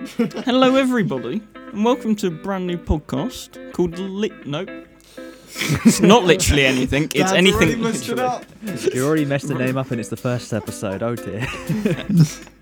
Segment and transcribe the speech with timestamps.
[0.00, 4.46] Hello, everybody, and welcome to a brand new podcast called Lit.
[4.46, 4.66] No,
[5.86, 7.04] it's not literally anything.
[7.04, 7.56] It's Dad's anything.
[7.62, 8.44] already messed it literally.
[8.84, 8.94] up.
[8.94, 11.02] You already messed the name up and it's the first episode.
[11.02, 11.40] Oh dear.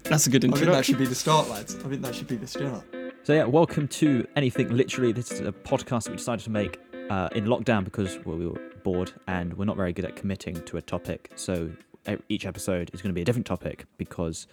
[0.05, 0.83] That's a good I think that introduction.
[0.85, 1.75] should be the start, lads.
[1.75, 2.85] I think that should be the start.
[3.25, 4.69] So yeah, welcome to anything.
[4.69, 6.79] Literally, this is a podcast that we decided to make
[7.11, 10.63] uh, in lockdown because well, we were bored and we're not very good at committing
[10.67, 11.33] to a topic.
[11.35, 11.73] So
[12.09, 14.47] e- each episode is going to be a different topic because,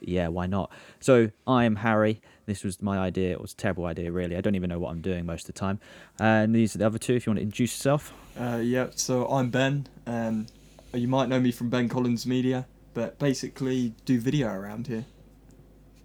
[0.00, 0.70] yeah, why not?
[1.00, 2.20] So I am Harry.
[2.46, 3.30] This was my idea.
[3.32, 4.36] It was a terrible idea, really.
[4.36, 5.78] I don't even know what I'm doing most of the time.
[6.18, 7.14] And these are the other two.
[7.14, 8.12] If you want to introduce yourself.
[8.38, 9.86] Uh, yeah, so I'm Ben.
[10.06, 10.46] Um,
[10.92, 15.04] you might know me from Ben Collins Media, but basically do video around here.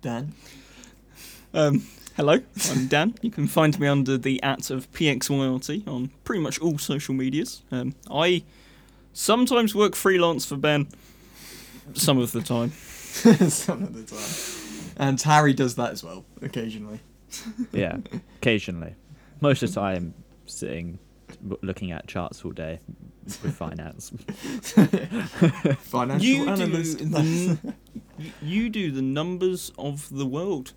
[0.02, 0.34] Dan?
[1.54, 3.16] Um, hello, I'm Dan.
[3.22, 7.64] You can find me under the at of PXYRT on pretty much all social medias.
[7.72, 8.44] Um, I
[9.14, 10.88] sometimes work freelance for Ben,
[11.94, 12.74] some of the time.
[13.50, 14.92] Some of the time.
[14.98, 17.00] And Harry does that as well, occasionally.
[17.72, 17.98] Yeah,
[18.38, 18.96] occasionally.
[19.42, 20.14] Most of the time,
[20.46, 21.00] sitting
[21.62, 22.80] looking at charts all day
[23.44, 24.10] with finance.
[25.80, 27.12] Financial You do, analyst.
[27.12, 27.74] the, n-
[28.18, 30.74] y- you do the numbers of the world.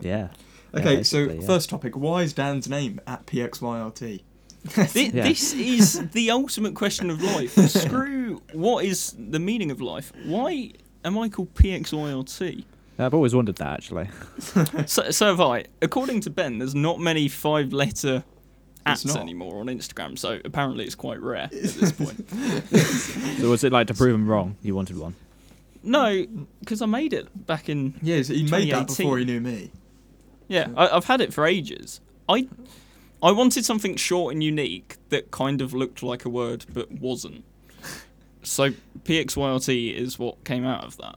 [0.00, 0.28] Yeah.
[0.74, 1.40] Yeah, okay, so yeah.
[1.46, 1.96] first topic.
[1.96, 4.22] Why is Dan's name at PXYRT?
[4.66, 5.22] Thi- Yeah.
[5.24, 7.54] This is the ultimate question of life.
[7.68, 10.12] Screw what is the meaning of life.
[10.24, 10.72] Why
[11.06, 12.64] am I called PXYLT?
[12.98, 14.08] I've always wondered that actually.
[14.86, 15.64] So, so have I.
[15.82, 18.24] According to Ben, there's not many five letter
[18.84, 22.28] apps anymore on Instagram, so apparently it's quite rare at this point.
[23.38, 24.56] So was it like to prove him wrong?
[24.62, 25.14] You wanted one.
[25.82, 26.26] No,
[26.60, 27.94] because I made it back in.
[28.02, 29.70] Yes, he made that before he knew me.
[30.48, 32.00] Yeah, I, I've had it for ages.
[32.28, 32.48] I.
[33.22, 37.44] I wanted something short and unique that kind of looked like a word but wasn't.
[38.46, 38.70] So
[39.04, 41.16] PXYLT is what came out of that.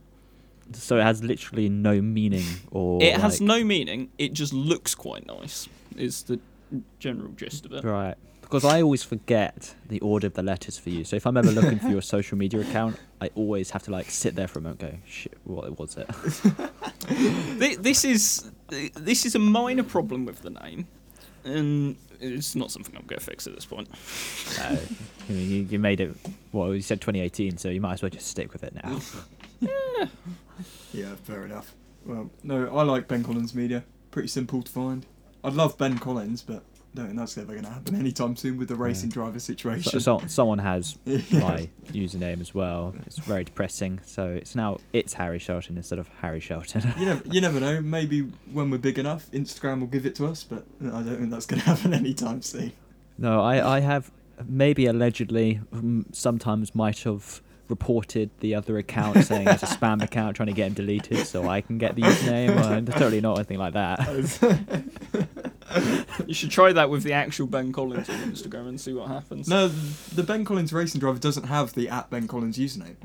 [0.73, 4.09] So it has literally no meaning or It has no meaning.
[4.17, 5.67] It just looks quite nice.
[5.95, 6.39] Is the
[6.99, 7.83] general gist of it.
[7.83, 8.15] right.
[8.41, 11.03] Because I always forget the order of the letters for you.
[11.03, 14.09] So if I'm ever looking for your social media account, I always have to like
[14.09, 16.09] sit there for a moment and go, shit, what was it?
[17.83, 18.51] This is
[18.95, 20.87] this is a minor problem with the name,
[21.43, 23.87] and it's not something I'm going to fix at this point.
[24.59, 24.77] Uh,
[25.27, 26.15] you, you you made it,
[26.51, 28.99] well, you said 2018, so you might as well just stick with it now.
[30.91, 31.75] Yeah, fair enough.
[32.05, 33.83] Well, no, I like Ben Collins Media.
[34.11, 35.05] Pretty simple to find.
[35.43, 38.57] I'd love Ben Collins, but I don't think that's ever going to happen anytime soon
[38.57, 39.91] with the racing driver situation.
[39.91, 41.19] So, so, someone has Yeah.
[41.39, 42.95] my username as well.
[43.05, 43.99] It's very depressing.
[44.05, 46.93] So it's now it's Harry Shelton instead of Harry Shelton.
[46.97, 47.81] You never, you never know.
[47.81, 51.29] Maybe when we're big enough, Instagram will give it to us, but I don't think
[51.31, 52.71] that's going to happen anytime soon.
[53.17, 54.11] no, I I have
[54.47, 55.59] maybe allegedly
[56.11, 60.67] sometimes might have reported the other account saying it's a spam account trying to get
[60.67, 62.55] him deleted so I can get the username.
[62.55, 63.99] Well, totally not anything like that.
[66.27, 69.47] You should try that with the actual Ben Collins on Instagram and see what happens.
[69.47, 72.95] No, the Ben Collins racing driver doesn't have the at Ben Collins username.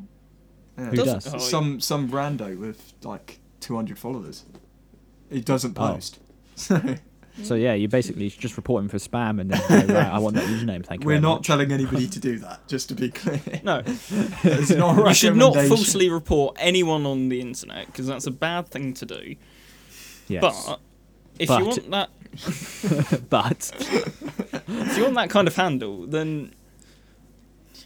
[0.79, 0.87] Yeah.
[0.91, 1.35] Who Doesn't- does?
[1.35, 4.45] oh, Some some rando with like 200 followers.
[5.31, 5.95] He doesn't Oh.
[5.95, 6.19] post.
[6.57, 6.81] So
[7.43, 10.37] So yeah, you basically just report him for spam and then go, right, I want
[10.37, 10.87] that username.
[10.87, 11.07] Thank you.
[11.07, 12.67] we're very not much." telling anybody to do that.
[12.69, 17.29] Just to be clear, No, it's not a you should not falsely report anyone on
[17.31, 19.35] the internet because that's a bad thing to do.
[20.29, 20.41] Yes.
[20.43, 20.81] But
[21.39, 22.11] if But- you want that,
[23.31, 23.71] but
[24.69, 26.53] if you want that kind of handle, then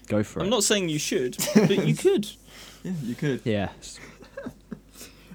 [0.06, 0.44] go for it.
[0.44, 2.26] I'm not saying you should, but you could.
[2.82, 3.40] Yeah, you could.
[3.44, 3.98] Yes.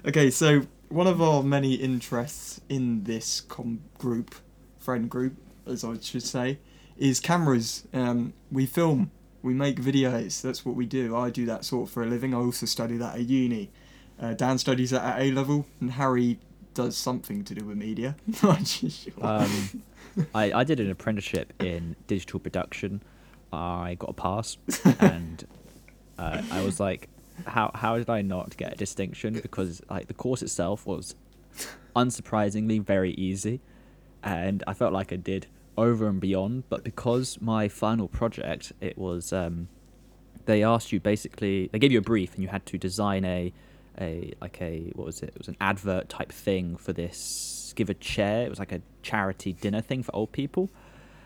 [0.06, 4.34] Okay, so one of our many interests in this com- group,
[4.78, 5.34] friend group,
[5.66, 6.58] as I should say,
[6.98, 7.86] is cameras.
[7.92, 9.10] Um, we film,
[9.42, 10.42] we make videos.
[10.42, 11.16] That's what we do.
[11.16, 12.34] I do that sort of for a living.
[12.34, 13.70] I also study that at uni.
[14.20, 16.38] Uh, Dan studies that at A level, and Harry
[16.74, 18.16] does something to do with media.
[18.42, 19.12] Not sure.
[19.20, 19.82] Um,
[20.34, 23.02] I, I did an apprenticeship in digital production.
[23.52, 24.56] I got a pass,
[25.00, 25.44] and
[26.18, 27.08] uh, I was like,
[27.46, 29.34] how how did I not get a distinction?
[29.34, 31.14] Because like the course itself was
[31.94, 33.60] unsurprisingly very easy,
[34.22, 35.46] and I felt like I did
[35.76, 36.64] over and beyond.
[36.68, 39.68] But because my final project, it was um,
[40.46, 43.52] they asked you basically they gave you a brief and you had to design a
[44.00, 45.30] a like a what was it?
[45.30, 48.46] It was an advert type thing for this give a chair.
[48.46, 50.70] It was like a charity dinner thing for old people.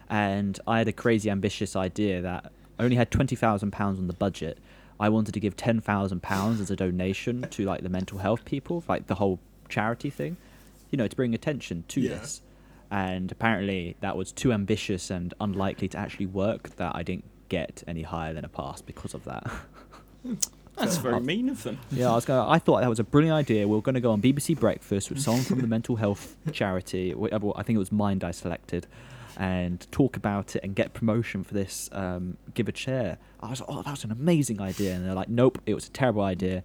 [0.09, 4.07] And I had a crazy ambitious idea that I only had twenty thousand pounds on
[4.07, 4.59] the budget.
[5.01, 8.45] I wanted to give ten thousand pounds as a donation to like the mental health
[8.45, 9.39] people, like the whole
[9.69, 10.37] charity thing,
[10.91, 12.11] you know, to bring attention to Yeah.
[12.19, 12.41] this.
[12.91, 17.83] And apparently that was too ambitious and unlikely to actually work that I didn't get
[17.87, 19.47] any higher than a pass because of that.
[20.79, 21.79] That's So- very mean of them.
[21.91, 22.41] Yeah, I was going.
[22.49, 23.67] I thought that was a brilliant idea.
[23.67, 27.15] We are going to go on BBC Breakfast with someone from the mental health charity.
[27.15, 28.87] whatever- I think it was Mind I selected,
[29.37, 31.89] and talk about it and get promotion for this.
[31.93, 33.19] Um, give a chair.
[33.41, 34.95] I was like, oh, that's an amazing idea.
[34.95, 36.63] And they're like, nope, it was a terrible idea.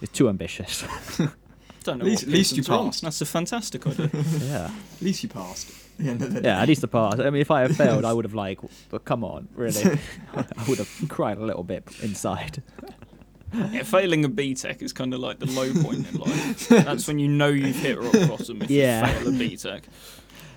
[0.00, 0.84] It's too ambitious.
[1.84, 2.04] Don't know.
[2.04, 2.86] Least- what least you Pearson's wrong.
[2.88, 3.02] passed.
[3.02, 4.10] That's a fantastic idea.
[4.40, 5.70] yeah, At least you passed.
[5.98, 6.60] At the end yeah.
[6.60, 7.18] At least the pass.
[7.20, 8.60] I mean, if I had failed, I would have like,
[8.90, 9.98] well, come on, really.
[10.34, 12.60] I would have cried a little bit inside.
[13.72, 16.68] Yeah, failing a BTEC is kind of like the low point in life.
[16.68, 19.06] That's when you know you've hit rock bottom if Yeah.
[19.08, 19.82] you fail a BTEC.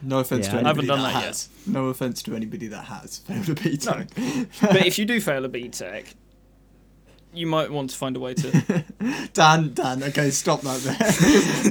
[0.02, 1.26] No offense Yeah, to I anybody haven't done that, that yet.
[1.28, 1.50] has.
[1.68, 3.86] No offense to anybody that has failed a beat.
[3.86, 4.06] No.
[4.62, 6.14] But if you do fail a BTEC,
[7.34, 8.86] you might want to find a way to.
[9.34, 10.80] Dan, Dan, okay, stop that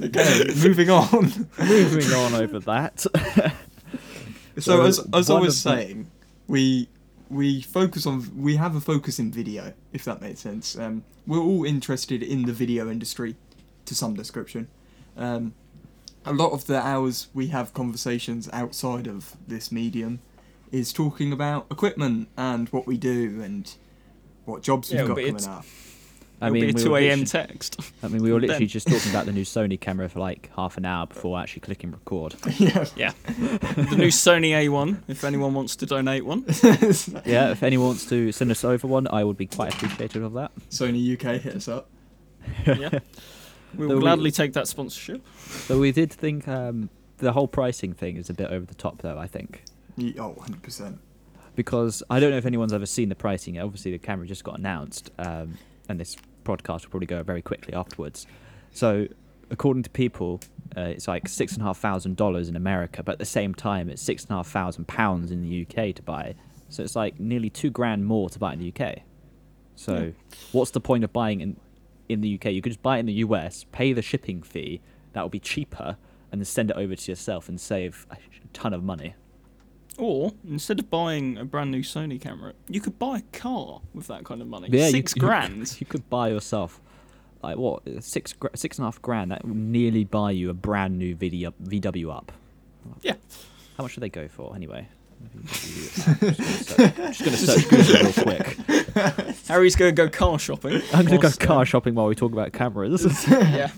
[0.01, 0.09] there.
[0.09, 1.49] okay, moving on.
[1.59, 3.01] Moving on over that.
[3.01, 6.11] So, So, as, as I was of the- saying,
[6.49, 6.89] we
[7.31, 10.79] we focus on we have a focus in video, if that makes sense.
[10.79, 13.37] Um, we're all interested in the video industry,
[13.85, 14.69] to some description.
[15.17, 15.55] Um,
[16.25, 20.21] a lot of the hours we have conversations outside of this medium
[20.71, 23.75] is talking about equipment and what we do and
[24.45, 25.65] what jobs Yeah, we've got coming up.
[26.41, 27.25] I It'll mean, be a we 2 a.m.
[27.25, 27.81] text.
[28.03, 30.51] I mean, we were literally Then- just talking about the new Sony camera for like
[30.55, 32.35] half an hour before actually clicking record.
[32.59, 32.85] yeah.
[32.97, 33.13] Yeah.
[33.29, 36.45] The new Sony A1, if anyone wants to donate one.
[37.25, 40.33] Yeah, if anyone wants to send us over one, I would be quite appreciative of
[40.35, 40.53] that.
[40.71, 41.89] Sony UK hit us up.
[42.67, 42.77] Yeah.
[43.75, 45.27] We Though will we- gladly take that sponsorship.
[45.67, 46.89] So we did think um,
[47.19, 49.19] the whole pricing thing is a bit over the top, though.
[49.19, 49.65] I think
[49.97, 50.99] Ye- Oh, 100%.
[51.57, 53.57] because I don't know if anyone's ever seen the pricing.
[53.57, 53.65] yet.
[53.65, 55.59] Obviously, the camera just got announced, um,
[55.89, 56.17] and this
[56.49, 58.27] podcast will probably go very quickly afterwards.
[58.73, 59.07] So,
[59.51, 60.41] according to people,
[60.77, 63.55] uh, it's like six and a half thousand dollars in America, but at the same
[63.55, 66.35] time, it's six and a half thousand pounds in the UK to buy.
[66.69, 68.99] So it's like nearly two grand more to buy in the UK.
[69.75, 70.13] So,
[70.53, 71.57] what's the point of buying in
[72.09, 72.47] in the UK?
[72.47, 74.81] You could just buy it in the US, pay the shipping fee.
[75.13, 75.97] That will be cheaper,
[76.31, 78.17] and then send it over to yourself and save a
[78.53, 79.15] ton of money.
[79.99, 84.07] Or instead of buying a brand new Sony camera, you could buy a car with
[84.07, 84.69] that kind of money.
[84.71, 85.77] Yeah, Six you- grand.
[85.81, 86.81] You could buy yourself
[87.43, 89.31] like what six six and a half grand.
[89.31, 92.33] That would nearly buy you a brand new video VW up.
[93.03, 93.15] Yeah.
[93.77, 94.89] How much do they go for anyway?
[95.37, 96.37] VW up.
[96.37, 99.37] Just gonna search, just gonna search Google real quick.
[99.49, 100.81] Harry's gonna go car shopping.
[100.93, 103.05] I'm gonna go uh, car shopping while we talk about cameras.
[103.29, 103.71] yeah.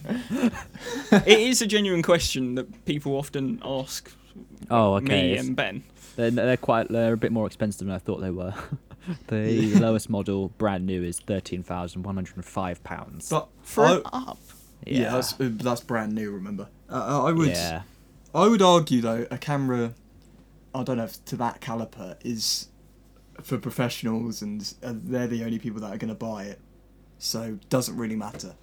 [1.13, 4.11] it is a genuine question that people often ask
[4.71, 5.33] oh, okay.
[5.33, 5.83] me and Ben.
[6.21, 6.89] They're, they're quite.
[6.89, 8.55] They're a bit more expensive than I thought they were.
[9.29, 13.29] the lowest model, brand new, is thirteen thousand one hundred and five pounds.
[13.31, 14.39] But For I- up.
[14.87, 16.31] yeah, that's, uh, that's brand new.
[16.31, 17.83] Remember, uh, I would yeah.
[18.35, 19.95] I would argue though a camera,
[20.75, 22.69] I don't know if to that caliper is
[23.43, 26.61] for professionals and uh, they're the only people that are going to buy it,
[27.19, 28.55] so doesn't really matter.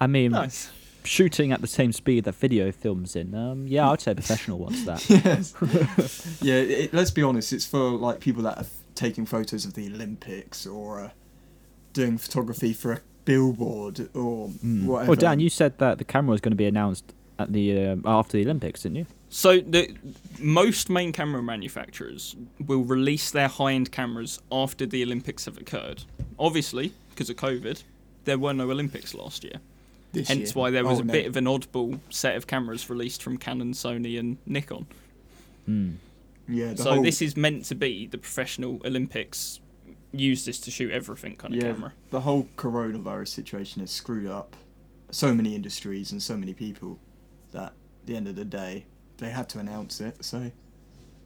[0.00, 0.70] I mean, Nice.
[1.06, 3.34] Shooting at the same speed that video films in.
[3.34, 5.08] Um, yeah, I'd say professional wants that.
[5.10, 6.38] yes.
[6.42, 6.54] yeah.
[6.54, 7.52] It, let's be honest.
[7.52, 11.10] It's for like people that are f- taking photos of the Olympics or uh,
[11.92, 14.84] doing photography for a billboard or Mm.
[14.86, 15.10] whatever.
[15.10, 18.02] Well, Dan, you said that the camera was going to be announced at the um,
[18.06, 19.06] after the Olympics, didn't you?
[19.28, 19.94] So the
[20.38, 26.04] most main camera manufacturers will release their high-end cameras after the Olympics have occurred.
[26.38, 27.82] Obviously, because of COVID,
[28.24, 29.54] there were no Olympics last year.
[30.16, 30.52] This Hence year.
[30.62, 31.12] why there was Oh, a no.
[31.12, 34.86] bit of an oddball set of cameras released from Canon, Sony, and Nikon.
[35.66, 35.90] Hmm.
[36.48, 36.74] Yeah.
[36.76, 39.60] So whole, this is meant to be the professional Olympics.
[40.12, 41.92] Use this to shoot everything kind of yeah, camera.
[42.10, 44.56] the whole coronavirus situation has screwed up
[45.10, 46.98] so many industries and so many people
[47.52, 47.72] that at
[48.06, 48.86] the end of the day
[49.18, 50.24] they had to announce it.
[50.24, 50.50] So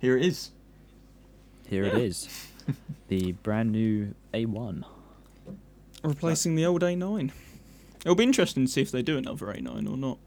[0.01, 0.51] here it is.
[1.69, 2.01] Here it Yeah.
[2.01, 2.29] is,
[3.09, 4.85] the brand new A1.
[6.03, 7.31] Replacing the old A9.
[8.05, 10.19] It'll be interesting to see if they do another A9 or not.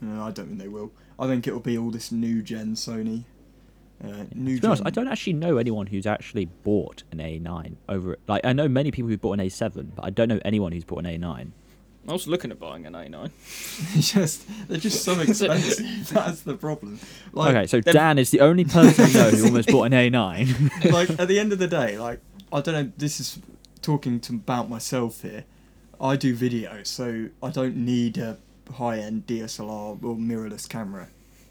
[0.00, 0.92] No, I don't think they will.
[1.18, 3.24] I think it'll be all this new gen Sony.
[4.02, 4.86] Uh, new To be honest, gen.
[4.86, 8.18] I don't actually know anyone who's actually bought an A9 over.
[8.26, 10.84] Like, I know many people who've bought an A7, but I don't know anyone who's
[10.84, 11.50] bought an A9.
[12.08, 13.30] I was looking at buying an A9.
[14.12, 16.08] Just they're just so expensive.
[16.12, 16.98] That's the problem.
[17.32, 19.92] Like, okay, so then- Dan is the only person I know who almost bought an
[19.92, 20.90] A9.
[20.92, 22.20] like at the end of the day, like
[22.52, 22.92] I don't know.
[22.96, 23.38] This is
[23.82, 25.44] talking to about myself here.
[26.00, 28.38] I do video, so I don't need a
[28.72, 31.08] high-end DSLR or mirrorless camera.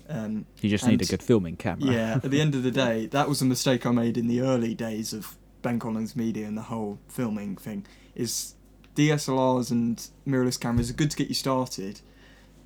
[0.07, 1.91] Um, you just need a good filming camera.
[1.91, 4.41] yeah, at the end of the day, that was a mistake I made in the
[4.41, 7.85] early days of Ben Collins Media and the whole filming thing.
[8.15, 8.55] Is
[8.95, 12.01] DSLRs and mirrorless cameras are good to get you started,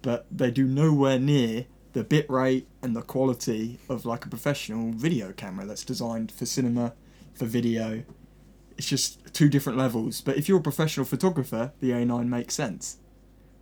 [0.02, 4.92] but they do nowhere near the bit rate and the quality of like a professional
[4.92, 6.94] video camera that's designed for cinema,
[7.34, 8.04] for video.
[8.78, 10.22] It's just two different levels.
[10.22, 12.98] But if you're a professional photographer, the A9 makes sense.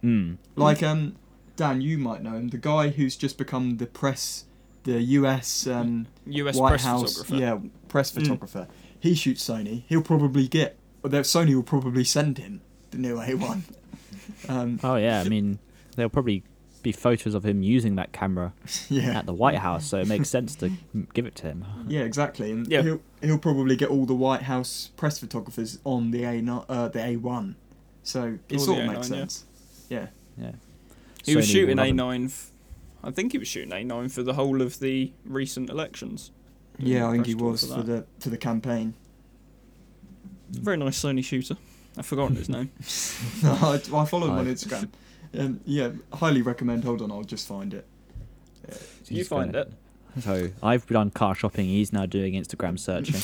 [0.04, 0.38] Mm.
[0.56, 1.16] Like um,
[1.56, 4.46] Dan, you might know him, the guy who's just become the press,
[4.84, 5.68] the U.S.
[5.68, 7.36] Um, US White press House, photographer.
[7.64, 8.22] yeah, press Mm.
[8.22, 8.68] photographer.
[9.00, 9.84] He shoots Sony.
[9.88, 10.78] He'll probably get.
[11.04, 13.62] Or that Sony will probably send him the new A1.
[14.50, 15.60] um, Oh yeah, I mean,
[15.96, 16.44] they'll probably
[16.84, 18.54] be photos of him using that camera
[18.90, 20.72] yeah, at the White House, so it makes sense to
[21.14, 21.66] give it to him.
[21.88, 22.52] yeah, exactly.
[22.52, 22.82] And Yeah.
[22.82, 27.04] he'll he'll probably get all the White House press photographers on the A uh, the
[27.04, 27.56] A one,
[28.04, 29.18] So it Or sort of makes A9, yeah.
[29.20, 29.46] sense.
[29.90, 30.08] Yeah.
[30.38, 30.52] Yeah.
[31.26, 32.24] He was shooting will love him.
[32.24, 32.26] A9.
[32.26, 32.52] F-
[33.04, 36.32] I think he was shooting A9 for the whole of the recent elections.
[36.80, 38.94] Yeah, I think he was for for the for the campaign.
[40.52, 41.58] Very nice Sony shooter.
[41.98, 42.72] I've forgotten his name.
[43.44, 44.90] I, I follow him on Instagram.
[45.38, 46.84] Um, yeah, highly recommend.
[46.84, 47.88] Hold on, I'll just find it.
[49.08, 49.74] You find gonna- it.
[50.20, 51.68] So I've done car shopping.
[51.68, 53.16] He's now doing Instagram searching.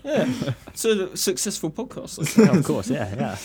[0.04, 0.30] Yeah,
[0.68, 2.36] it's a successful podcast.
[2.44, 3.36] Yeah, of course, yeah, yeah.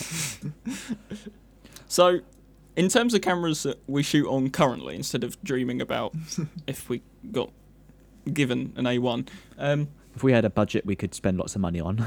[1.88, 2.20] So,
[2.76, 6.14] in terms of cameras that we shoot on currently, instead of dreaming about
[6.66, 7.50] if we got
[8.32, 9.28] given an A1,
[9.58, 11.98] um, If we had a budget, we could spend lots of money on.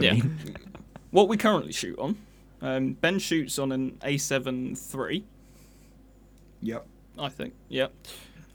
[0.00, 0.20] yeah,
[1.10, 2.16] what we currently shoot on,
[2.62, 4.76] um, Ben shoots on an A7
[5.10, 5.24] III,
[6.62, 6.86] Yep.
[7.18, 7.54] I think.
[7.68, 7.92] Yep.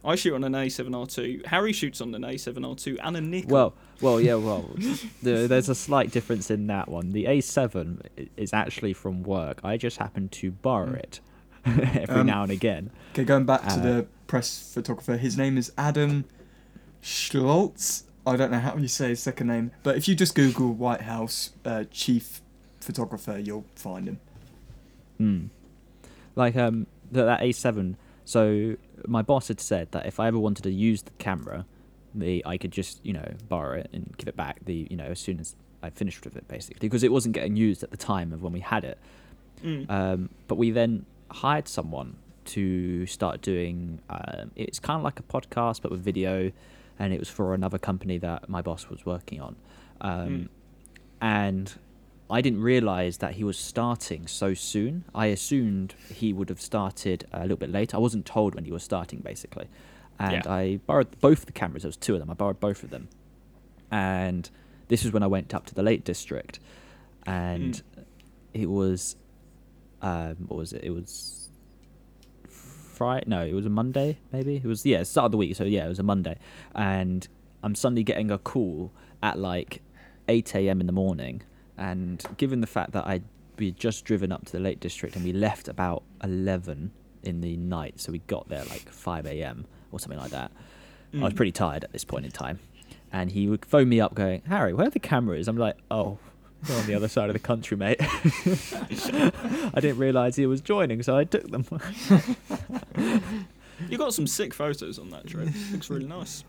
[0.03, 1.46] I shoot on an A7R2.
[1.46, 3.50] Harry shoots on an A7R2 and a Nikon.
[3.50, 4.67] Well, well, yeah, well.
[5.22, 7.12] there's a slight difference in that one.
[7.12, 9.62] The A7 is actually from work.
[9.63, 11.20] I just happen to borrow it
[11.65, 12.89] every Um, now and again.
[13.12, 16.25] Okay, going back to Uh, the press photographer, his name is Adam
[17.03, 18.03] Schlotz.
[18.25, 21.01] I don't know how you say his second name, but if you just Google White
[21.01, 22.41] House uh, chief
[22.79, 24.20] photographer, you'll find him.
[25.20, 25.50] Mm.
[26.36, 27.96] Like um, that, that A7.
[28.25, 28.75] So
[29.08, 31.65] my boss had said that if I ever wanted to use the camera,
[32.13, 34.60] the I could just you know borrow it and give it back.
[34.65, 37.56] The you know as soon as I finished with it, basically, because it wasn't getting
[37.56, 38.98] used at the time of when we had it.
[39.63, 39.89] Mm.
[39.89, 44.00] Um, but we then hired someone to start doing.
[44.10, 46.51] Um, it's kind of like a podcast, but with video,
[47.00, 49.56] and it was for another company that my boss was working on.
[50.01, 50.50] Um, Mm.
[51.24, 51.74] And
[52.31, 55.03] I didn't realize that he was starting so soon.
[55.13, 57.97] I assumed he would have started a little bit later.
[57.97, 59.67] I wasn't told when he was starting, basically.
[60.17, 60.51] And Yeah.
[60.51, 61.83] I borrowed both the cameras.
[61.83, 62.29] There was two of them.
[62.29, 63.09] I borrowed both of them.
[63.91, 64.50] And
[64.88, 66.59] this is when I went up to the Lake District,
[67.25, 67.81] and
[68.53, 69.15] it was,
[70.01, 70.83] um, what was it?
[70.83, 71.50] It was
[72.47, 73.25] Friday.
[73.27, 74.19] No, it was a Monday.
[74.31, 75.55] Maybe it was yeah, start of the week.
[75.55, 76.38] So yeah, it was a Monday,
[76.75, 77.27] and
[77.63, 79.81] I'm suddenly getting a call at like
[80.27, 80.79] 8 a.m.
[80.81, 81.41] in the morning.
[81.81, 83.23] And given the fact that I'd
[83.57, 86.91] we had just driven up to the Lake District and we left about 11
[87.23, 89.65] in the night, so we got there like 5 a.m.
[89.91, 90.51] or something like that.
[91.13, 91.35] I was Mm.
[91.35, 92.59] pretty tired at this point in time.
[93.11, 95.47] And he would phone me up going, Harry, where are the cameras?
[95.47, 96.17] I'm like, oh,
[96.63, 97.97] they're on the other side of the country, mate.
[98.01, 101.65] I didn't realise he was joining, so I took them.
[103.89, 105.50] You got some sick photos on that trip.
[105.71, 106.43] Looks really nice.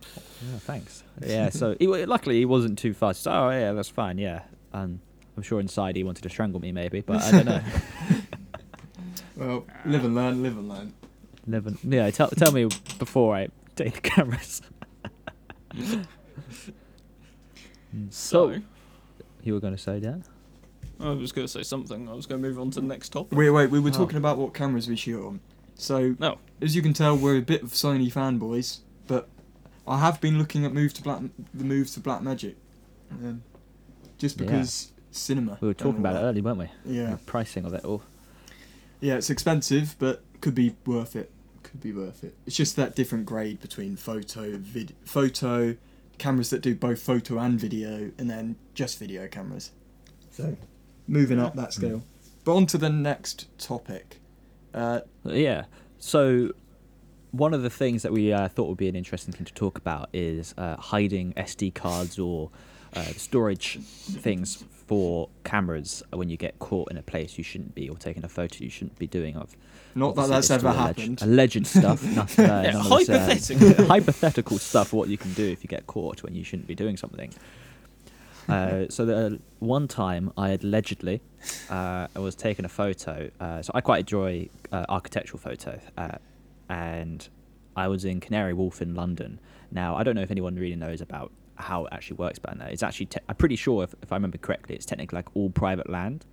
[0.51, 1.03] Yeah, thanks.
[1.27, 3.27] Yeah, so he, luckily he wasn't too fast.
[3.27, 4.19] Oh, yeah, that's fine.
[4.19, 4.43] Yeah,
[4.75, 5.01] um,
[5.37, 7.61] I'm sure inside he wanted to strangle me, maybe, but I don't know.
[9.37, 10.93] Well, live and learn, live and learn.
[11.47, 14.61] Never, yeah, tell tell me before I take the cameras.
[18.11, 18.57] So,
[19.43, 20.23] You were going to say that?
[21.01, 22.09] I was going to say something.
[22.09, 23.37] I was going to move on to the next topic.
[23.37, 23.93] Wait, wait, we were Oh.
[23.93, 25.41] talking about what cameras we shoot on.
[25.75, 26.39] So, No.
[26.61, 29.29] as you can tell, we're a bit of Sony fanboys, but
[29.87, 31.23] I have been looking at move to black,
[31.53, 32.55] the move to Blackmagic,
[33.11, 33.43] um,
[34.17, 34.47] just Yeah.
[34.47, 35.59] because cinema.
[35.61, 36.25] We were talking about it that.
[36.25, 36.69] earlier, weren't we?
[36.85, 38.03] Yeah, The pricing of it all.
[39.01, 41.31] yeah, it's expensive, but could be worth it.
[41.63, 42.35] Could be worth it.
[42.47, 45.77] It's just that different grade between photo, vid, photo,
[46.19, 49.71] cameras that do both photo and video, and then just video cameras.
[50.31, 50.57] So,
[51.07, 52.03] moving up that scale.
[52.45, 54.19] But on to the next topic.
[54.75, 55.67] Uh, Yeah.
[55.99, 56.51] So,
[57.31, 59.79] one of the things that we uh, thought would be an interesting thing to talk
[59.79, 62.51] about is uh, hiding SD cards or
[62.95, 67.89] uh, storage things for cameras when you get caught in a place you shouldn't be
[67.89, 69.57] or taking a photo you shouldn't be doing of.
[69.95, 71.23] not that that's ever all alleged, happened.
[71.23, 72.03] Alleged stuff.
[72.17, 73.87] Not, uh, Yeah, none this, uh, hypothetical.
[73.87, 74.93] hypothetical stuff.
[74.93, 77.33] What you can do if you get caught when you shouldn't be doing something.
[78.49, 81.23] Uh, so the, one time I allegedly
[81.71, 83.31] uh, was taking a photo.
[83.41, 86.19] Uh, so I quite enjoy uh, architectural photo, uh,
[86.69, 87.29] and
[87.77, 89.41] I was in Canary Wharf in London.
[89.71, 92.69] Now I don't know if anyone really knows about how it actually works down there.
[92.69, 95.51] It's actually te- I'm pretty sure if, if I remember correctly, it's technically like all
[95.51, 96.25] private land.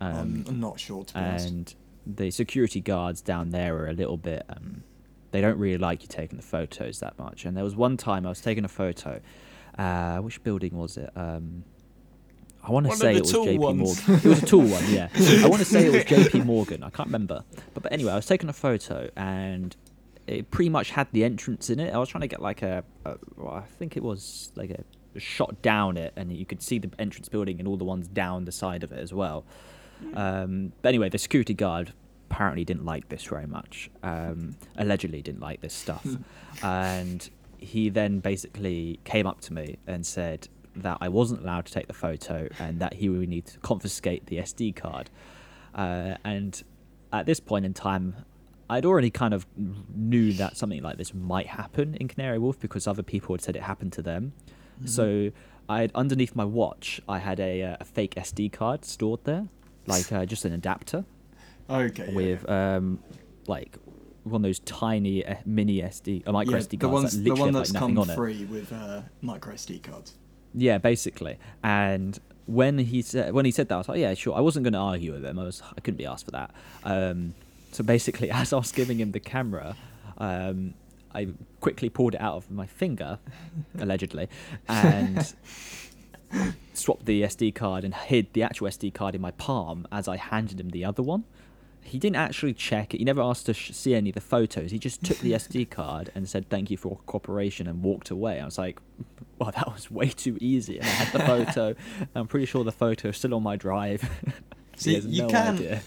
[0.00, 1.48] Um, I'm, I'm not sure to be honest.
[1.48, 1.74] and
[2.06, 4.82] the security guards down there are a little bit um,
[5.30, 8.26] they don't really like you taking the photos that much and there was one time
[8.26, 9.20] i was taking a photo
[9.78, 11.64] uh, which building was it um,
[12.62, 14.08] I want to say it was JP ones.
[14.08, 14.24] Morgan.
[14.24, 15.08] It was a tall one, yeah.
[15.44, 16.82] I want to say it was JP Morgan.
[16.82, 17.44] I can't remember.
[17.74, 19.76] But, but anyway, I was taking a photo and
[20.26, 21.94] it pretty much had the entrance in it.
[21.94, 24.84] I was trying to get like a, a well, I think it was like a,
[25.14, 28.08] a shot down it, and you could see the entrance building and all the ones
[28.08, 29.44] down the side of it as well.
[30.14, 31.92] Um, but anyway, the security guard
[32.30, 33.90] apparently didn't like this very much.
[34.02, 36.06] Um, allegedly didn't like this stuff,
[36.62, 37.28] and
[37.58, 41.86] he then basically came up to me and said that I wasn't allowed to take
[41.86, 45.08] the photo and that he would need to confiscate the SD card.
[45.74, 46.62] Uh, and
[47.12, 48.16] at this point in time,
[48.74, 49.46] I'd already kind of
[49.94, 53.54] knew that something like this might happen in Canary Wharf because other people had said
[53.56, 54.32] it happened to them.
[54.84, 55.30] So
[55.68, 59.46] I had underneath my watch, I had a, uh, a fake SD card stored there,
[59.86, 61.04] like uh, just an adapter
[61.70, 62.08] Okay.
[62.08, 62.98] yeah, with um,
[63.46, 63.78] like
[64.24, 67.22] one of those tiny uh, mini SD, uh, micro yeah, SD the cards ones, that
[67.22, 68.14] the one have, that's like nothing come on it.
[68.16, 70.14] free with uh, micro SD cards.
[70.54, 71.38] Yeah, basically.
[71.62, 74.34] And when he said when he said that, I was like, yeah, sure.
[74.36, 75.38] I wasn't going to argue with him.
[75.38, 76.50] I was I couldn't be asked for that.
[76.84, 77.34] Um,
[77.74, 79.76] so basically, as I was giving him the camera,
[80.18, 80.74] um,
[81.14, 81.28] I
[81.60, 83.18] quickly pulled it out of my finger,
[83.78, 84.28] allegedly,
[84.68, 85.34] and
[86.72, 90.16] swapped the SD card and hid the actual SD card in my palm as I
[90.16, 91.24] handed him the other one.
[91.82, 92.98] He didn't actually check it.
[92.98, 94.70] He never asked to sh- see any of the photos.
[94.70, 98.10] He just took the SD card and said thank you for your cooperation and walked
[98.10, 98.40] away.
[98.40, 98.80] I was like,
[99.38, 100.78] well, that was way too easy.
[100.78, 101.74] And I had the photo.
[102.14, 104.00] I'm pretty sure the photo is still on my drive.
[104.76, 105.82] He See, has you no can- idea.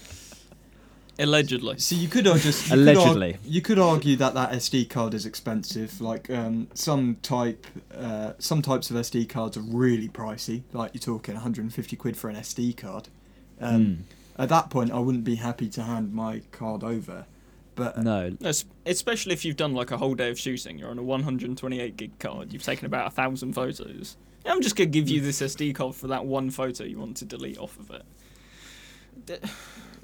[1.18, 1.78] Allegedly.
[1.78, 3.36] So you could ar- just you could Allegedly.
[3.44, 6.00] you could argue that that SD card is expensive.
[6.00, 10.62] Like um, some type, uh, some types of SD cards are really pricey.
[10.72, 13.08] Like you're talking 150 quid for an SD card.
[13.60, 13.98] Um, Mm.
[14.40, 17.26] At that point, I wouldn't be happy to hand my card over.
[17.74, 18.30] But uh, No,
[18.86, 22.16] Especially if you've done like a whole day of shooting, you're on a 128 gig
[22.20, 24.16] card, you've taken about a thousand photos.
[24.46, 27.24] I'm just gonna give you this SD card for that one photo you want to
[27.24, 29.44] delete off of it.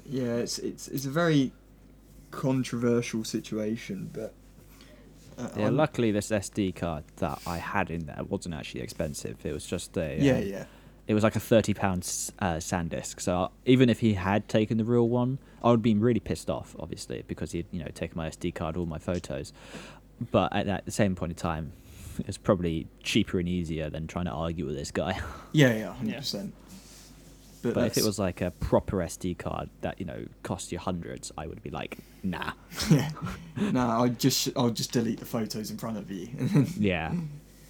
[0.09, 1.51] D- yeah, it's it's it's a very
[2.31, 4.09] controversial situation.
[4.13, 4.33] But
[5.37, 5.63] uh, yeah.
[5.65, 9.45] I'm- Luckily, this SD card that I had in there wasn't actually expensive.
[9.45, 10.65] It was just a yeah, uh, yeah.
[11.07, 12.01] it was like a thirty pound
[12.39, 13.19] uh, SanDisk.
[13.21, 16.49] So even if he had taken the real one, I would have been really pissed
[16.49, 19.53] off, obviously, because he'd you know taken my SD card, all my photos.
[20.31, 21.73] But at, at the same point in time,
[22.19, 25.19] it's probably cheaper and easier than trying to argue with this guy.
[25.51, 26.53] Yeah, yeah, hundred percent.
[27.65, 30.77] But, but if it was like a proper SD card that you know cost you
[30.77, 32.53] hundreds, I would be like, nah.
[32.91, 33.09] yeah,
[33.57, 36.29] no, I'll just I'll just delete the photos in front of you.
[36.77, 37.13] Yeah.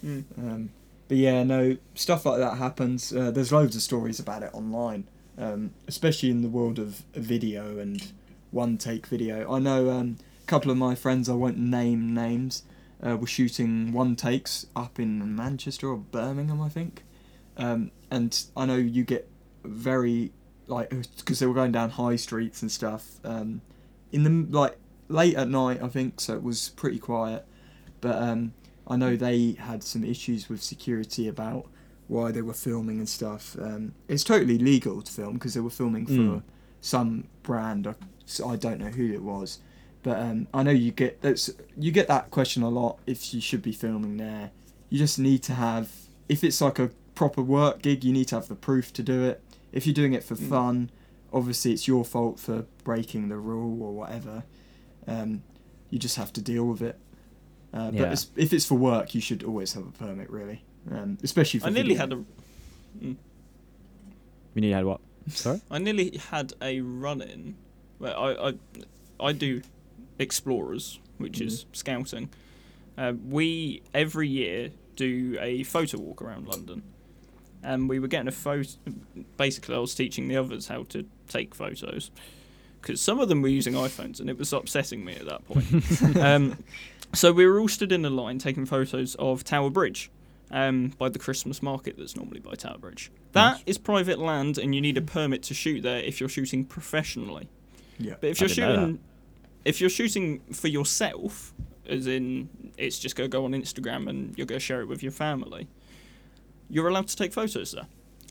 [0.04, 0.24] Mm.
[0.36, 0.70] um,
[1.08, 3.12] but yeah, no, stuff like that happens.
[3.12, 5.06] Uh, there's loads of stories about it online,
[5.38, 8.12] um, especially in the world of video and
[8.50, 9.50] one take video.
[9.50, 12.64] I know um, a couple of my friends, I won't name names,
[13.02, 17.04] uh, were shooting one takes up in Manchester or Birmingham, I think.
[17.56, 19.28] Um, and I know you get
[19.68, 20.32] very
[20.68, 23.04] like because they were going down high streets and stuff.
[23.24, 23.60] Um,
[24.12, 24.76] in the like
[25.08, 27.44] late at night, I think, so it was pretty quiet.
[28.00, 28.52] But um,
[28.86, 31.66] I know they had some issues with security about
[32.08, 33.56] why they were filming and stuff.
[33.60, 36.42] Um, it's totally legal to film because they were filming for Mm.
[36.80, 37.86] some brand.
[37.86, 37.94] I,
[38.46, 39.58] I don't know who it was,
[40.02, 43.40] but um, I know you get that's you get that question a lot if you
[43.40, 44.50] should be filming there.
[44.88, 45.90] You just need to have
[46.28, 49.24] if it's like a proper work gig, you need to have the proof to do
[49.24, 49.40] it.
[49.72, 50.48] If you're doing it for Mm.
[50.48, 50.90] fun,
[51.32, 54.44] obviously it's your fault for breaking the rule or whatever.
[55.06, 55.42] Um,
[55.90, 56.98] you just have to deal with it.
[57.74, 58.02] Uh, Yeah.
[58.04, 61.60] But it's, if it's for work, you should always have a permit, really, um, especially
[61.60, 61.66] for.
[61.66, 62.00] I nearly video.
[62.00, 62.24] had a
[64.54, 65.00] We need to had what?
[65.28, 65.60] Sorry.
[65.70, 67.56] I nearly had a run in
[67.98, 68.54] where I, I
[69.20, 69.62] I do
[70.18, 72.30] explorers, which is scouting.
[72.96, 76.82] Uh, we every year do a photo walk around London,
[77.62, 78.68] and we were getting a photo.
[79.36, 82.10] Basically, I was teaching the others how to take photos
[82.80, 86.16] because some of them were using iPhones, and it was upsetting me at that point.
[86.16, 86.56] um,
[87.12, 90.10] so we were all stood in a line taking photos of Tower Bridge.
[90.48, 93.10] Um, by the Christmas market that's normally by Tower Bridge.
[93.32, 93.84] That is Nice.
[93.84, 97.48] private land, and you need a permit to shoot there if you're shooting professionally.
[97.98, 98.14] Yeah.
[98.20, 99.00] But if I you're shooting,
[99.64, 101.52] if you're shooting for yourself,
[101.88, 105.10] as in it's just gonna go on Instagram and you're gonna share it with your
[105.10, 105.66] family,
[106.70, 107.86] you're allowed to take photos there.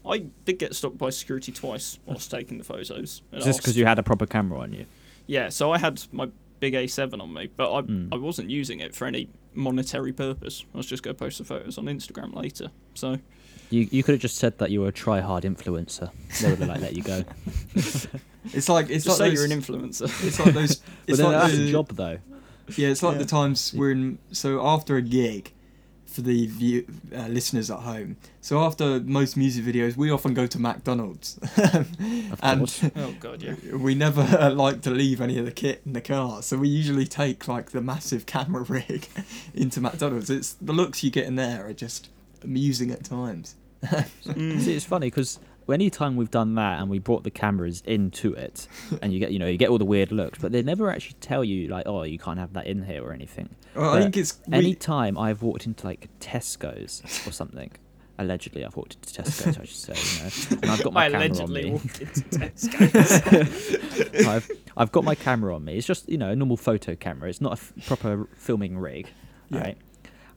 [0.07, 3.21] I did get stopped by security twice whilst taking the photos.
[3.31, 4.85] and Just because you had a proper camera on you.
[5.27, 8.09] yeah, so I had my big A7 on me, but I Mm.
[8.13, 10.63] I wasn't using it for any monetary purpose.
[10.73, 12.69] I was just gonna post the photos on Instagram later.
[12.93, 13.17] So
[13.71, 16.11] You you could have just said that you were a try hard influencer.
[16.41, 17.23] They would have like let you go.
[18.53, 20.03] It's like it's just like say those, you're an influencer.
[20.27, 20.75] It's like those.
[21.07, 22.17] But then like that's the, a job though.
[22.77, 23.19] Yeah, it's like Yeah.
[23.19, 24.19] the times we're in.
[24.31, 25.51] So after a gig,
[26.15, 28.15] for the view, uh, listeners at home.
[28.39, 32.91] So after most music videos, we often go to McDonald's, Of and.
[32.95, 33.55] Oh god, yeah.
[33.75, 36.41] we never uh, like to leave any of the kit in the car.
[36.41, 39.07] So we usually take like the massive camera rig
[39.53, 40.29] into McDonald's.
[40.29, 42.09] It's the looks you get in there are just
[42.41, 43.55] amusing at times.
[43.83, 44.61] Mm.
[44.61, 45.39] See, it's funny because
[45.73, 48.67] any time we've done that and we brought the cameras into it,
[49.01, 51.15] and you get you know you get all the weird looks, but they never actually
[51.21, 53.49] tell you like oh you can't have that in here or anything.
[53.75, 57.71] Well, I But think it's we, Any time I've walked into like Tesco's or something,
[58.19, 61.09] allegedly I've walked into Tesco's, I should say, you know, and I've got my I
[61.09, 61.71] camera on me.
[61.71, 64.27] walked into Tesco.
[64.27, 65.77] I've I've got my camera on me.
[65.77, 67.29] It's just you know a normal photo camera.
[67.29, 69.07] It's not a f- proper filming rig,
[69.49, 69.59] Yeah.
[69.59, 69.77] right?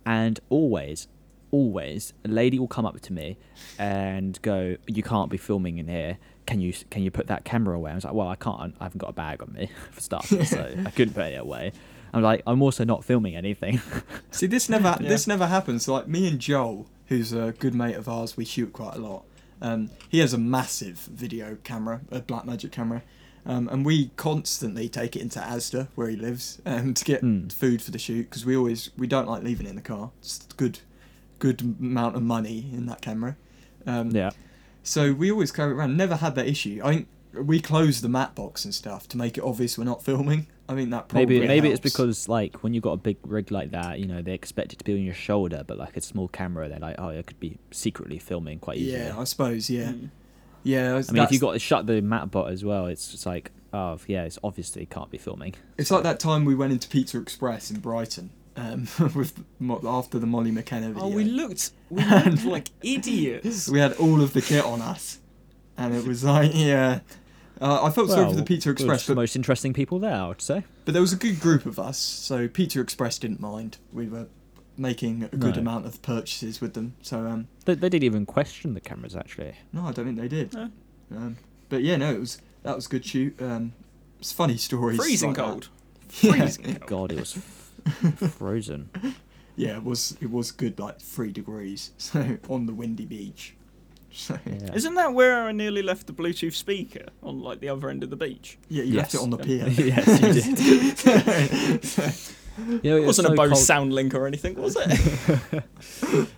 [0.07, 1.07] And always,
[1.51, 3.37] always, a lady will come up to me
[3.79, 6.19] and go, "You can't be filming in here.
[6.47, 8.75] Can you can you put that camera away?" I was like, "Well, I can't.
[8.81, 11.73] I haven't got a bag on me for starters, so I couldn't put it away."
[12.13, 13.81] I'm like, "I'm also not filming anything."
[14.31, 15.09] See, this never Yeah.
[15.09, 15.85] this never happens.
[15.85, 18.99] So, like me and Joel, who's a good mate of ours, we shoot quite a
[18.99, 19.25] lot.
[19.61, 23.03] Um, he has a massive video camera, a Blackmagic camera,
[23.45, 27.49] um, and we constantly take it into Asda where he lives um, to get Hmm.
[27.49, 30.11] food for the shoot because we always we don't like leaving it in the car.
[30.21, 30.79] It's good
[31.39, 33.37] good amount of money in that camera.
[33.87, 34.31] Um, yeah.
[34.83, 35.97] So we always carry it around.
[35.97, 36.81] Never had that issue.
[36.83, 40.03] I think we close the mat box and stuff to make it obvious we're not
[40.03, 40.47] filming.
[40.69, 43.51] I think that probably Maybe maybe it's because like when you've got a big rig
[43.51, 46.01] like that, you know, they expect it to be on your shoulder, but like a
[46.01, 49.05] small camera, they're like, oh, it could be secretly filming quite easily.
[49.05, 49.93] yeah, I suppose yeah.
[49.93, 50.11] Mm.
[50.65, 53.13] Yeah, I mean, if that's- you got to shut the mat box as well, it's
[53.13, 55.55] just like, oh, yeah, it's obviously can't be filming.
[55.79, 60.19] It's like that time we went into Pizza Express in Brighton um, with Mo- after
[60.19, 61.05] the Molly McKenna video.
[61.05, 63.69] Oh, we looked, we looked like idiots.
[63.69, 65.19] We had all of the kit on us,
[65.77, 67.01] and it was like, yeah.
[67.61, 70.15] Uh, I felt sorry for the Pizza we're Express, the but, most interesting people there,
[70.15, 70.63] I would say.
[70.85, 73.79] but there was a good group of us, so Pizza Express didn't mind.
[73.93, 74.27] We were
[74.77, 75.63] making a good No.
[75.63, 79.55] amount of purchases with them, so um, They, they didn't even question the cameras actually.
[79.73, 80.55] no, I don't think they did.
[80.55, 80.71] No.
[81.11, 81.37] Um,
[81.69, 83.35] but yeah, no, it was that was a good shoot.
[83.43, 83.73] Um,
[84.21, 84.99] it's funny stories.
[84.99, 85.43] Freezing like that.
[85.45, 85.69] cold.
[86.23, 86.49] Yeah.
[86.49, 86.87] Cold.
[86.87, 87.58] God, it was f-
[88.39, 88.91] frozen.
[89.57, 91.91] Yeah, it was it was good, like three degrees.
[91.99, 93.55] So on the windy beach.
[94.11, 94.75] So yeah, Yeah.
[94.75, 98.09] Isn't that where I nearly left the Bluetooth speaker on like the other end of
[98.11, 98.57] the beach?
[98.69, 99.03] Yeah, you Yes.
[99.03, 99.69] left it on the pier.
[99.69, 100.99] yes, you did.
[102.83, 104.77] You know, It it was wasn't so a Bose cold- sound link or anything, was
[104.77, 104.89] it?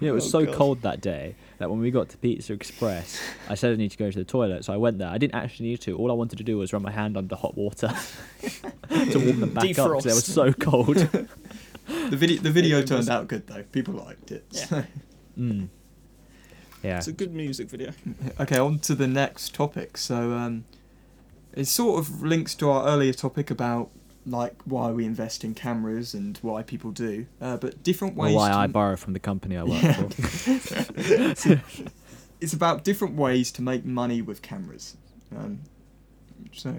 [0.01, 0.55] Yeah, it was Oh, so God.
[0.55, 3.99] cold that day that when we got to Pizza Express, I said I need to
[3.99, 5.09] go to the toilet, so I went there.
[5.09, 5.97] I didn't actually need to.
[5.97, 7.89] All I wanted to do was run my hand under hot water
[8.89, 10.97] to warm them back up because they were so cold.
[10.97, 13.63] The video the video It was- turned out good though.
[13.73, 14.45] People liked it.
[14.51, 14.65] Yeah.
[14.65, 14.85] So-
[15.39, 15.69] mm.
[16.83, 16.97] Yeah.
[16.97, 17.93] It's a good music video.
[18.41, 19.99] okay, on to the next topic.
[19.99, 20.65] So um,
[21.53, 23.91] it sort of links to our earlier topic about
[24.27, 27.27] like why we invest in cameras and why people do.
[27.41, 28.35] Uh, but different Or ways.
[28.35, 29.93] why to, I borrow from the company I work Yeah.
[29.95, 31.63] for.
[32.41, 34.97] it's about different ways to make money with cameras.
[35.37, 35.61] Um,
[36.53, 36.75] so,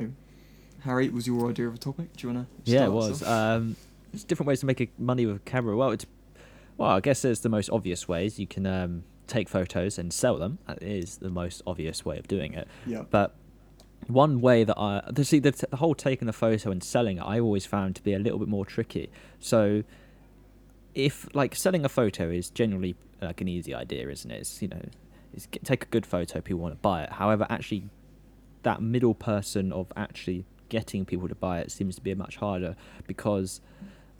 [0.81, 2.13] Harry, was your idea of a topic?
[2.17, 2.71] Do you want to?
[2.71, 3.23] Yeah, it was.
[3.23, 3.75] Um,
[4.11, 5.75] there's different ways to make money with a camera.
[5.75, 6.05] Well, it's
[6.77, 8.39] well, I guess there's the most obvious ways.
[8.39, 10.57] You can um, take photos and sell them.
[10.67, 12.67] That is the most obvious way of doing it.
[12.85, 13.03] yeah.
[13.09, 13.35] But
[14.07, 17.21] one way that I the, see the, the whole taking the photo and selling it,
[17.21, 19.09] I always found to be a little bit more tricky.
[19.39, 19.83] So,
[20.93, 24.39] if like selling a photo is generally like an easy idea, isn't it?
[24.41, 24.81] It's you know,
[25.33, 27.11] it's take a good photo, people want to buy it.
[27.13, 27.89] However, actually,
[28.63, 32.75] that middle person of actually getting people to buy it seems to be much harder
[33.05, 33.59] because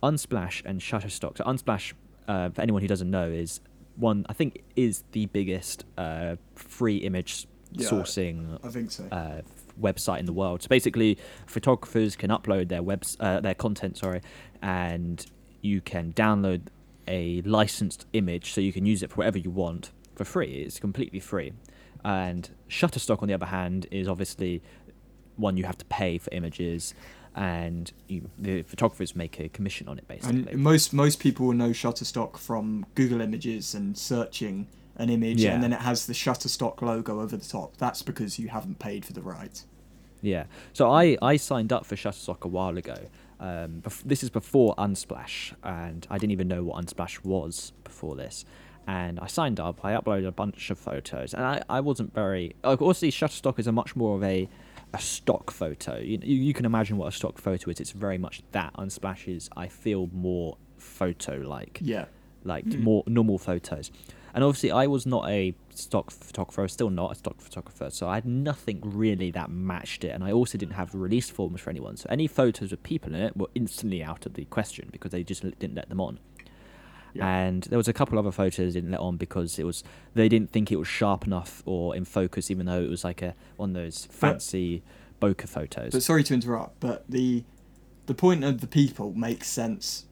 [0.02, 1.38] Unsplash and Shutterstock.
[1.38, 1.92] So Unsplash,
[2.28, 3.60] uh, for anyone who doesn't know, is
[3.96, 9.04] one I think is the biggest uh, free image Yeah, sourcing I think so.
[9.12, 9.42] uh,
[9.80, 10.62] website in the world.
[10.62, 14.20] So basically, photographers can upload their webs uh, their content, sorry,
[14.60, 15.24] and
[15.60, 16.62] you can download
[17.08, 20.62] a licensed image, so you can use it for whatever you want for free.
[20.62, 21.52] It's completely free.
[22.04, 24.62] And Shutterstock, on the other hand, is obviously
[25.36, 26.94] one you have to pay for images,
[27.34, 30.52] and you, the photographers make a commission on it, basically.
[30.52, 35.54] And most most people will know Shutterstock from Google Images and searching an image, Yeah.
[35.54, 37.76] and then it has the Shutterstock logo over the top.
[37.78, 39.66] That's because you haven't paid for the rights.
[40.20, 40.44] Yeah.
[40.72, 42.96] So I, I signed up for Shutterstock a while ago.
[43.40, 48.14] Um, bef- this is before Unsplash, and I didn't even know what Unsplash was before
[48.14, 48.44] this.
[48.86, 49.84] And I signed up.
[49.84, 52.54] I uploaded a bunch of photos, and I, I wasn't very.
[52.62, 54.48] Course, Shutterstock is a much more of a
[54.94, 55.98] a stock photo.
[55.98, 57.80] You, you can imagine what a stock photo is.
[57.80, 58.74] It's very much that.
[58.74, 62.06] Unsplash is, I feel, more photo like Yeah.
[62.44, 62.82] like Hmm.
[62.82, 63.90] more normal photos.
[64.34, 67.90] And obviously, I was not a stock photographer, I was still not a stock photographer,
[67.90, 70.08] so I had nothing really that matched it.
[70.08, 73.20] And I also didn't have release forms for anyone, so any photos with people in
[73.20, 76.18] it were instantly out of the question because they just didn't let them on.
[77.14, 77.28] Yeah.
[77.28, 80.30] And there was a couple other photos they didn't let on because it was they
[80.30, 83.34] didn't think it was sharp enough or in focus, even though it was like a
[83.56, 84.82] one of those fancy
[85.20, 85.92] bokeh photos.
[85.92, 87.44] But sorry to interrupt, but the
[88.06, 90.06] the point of the people makes sense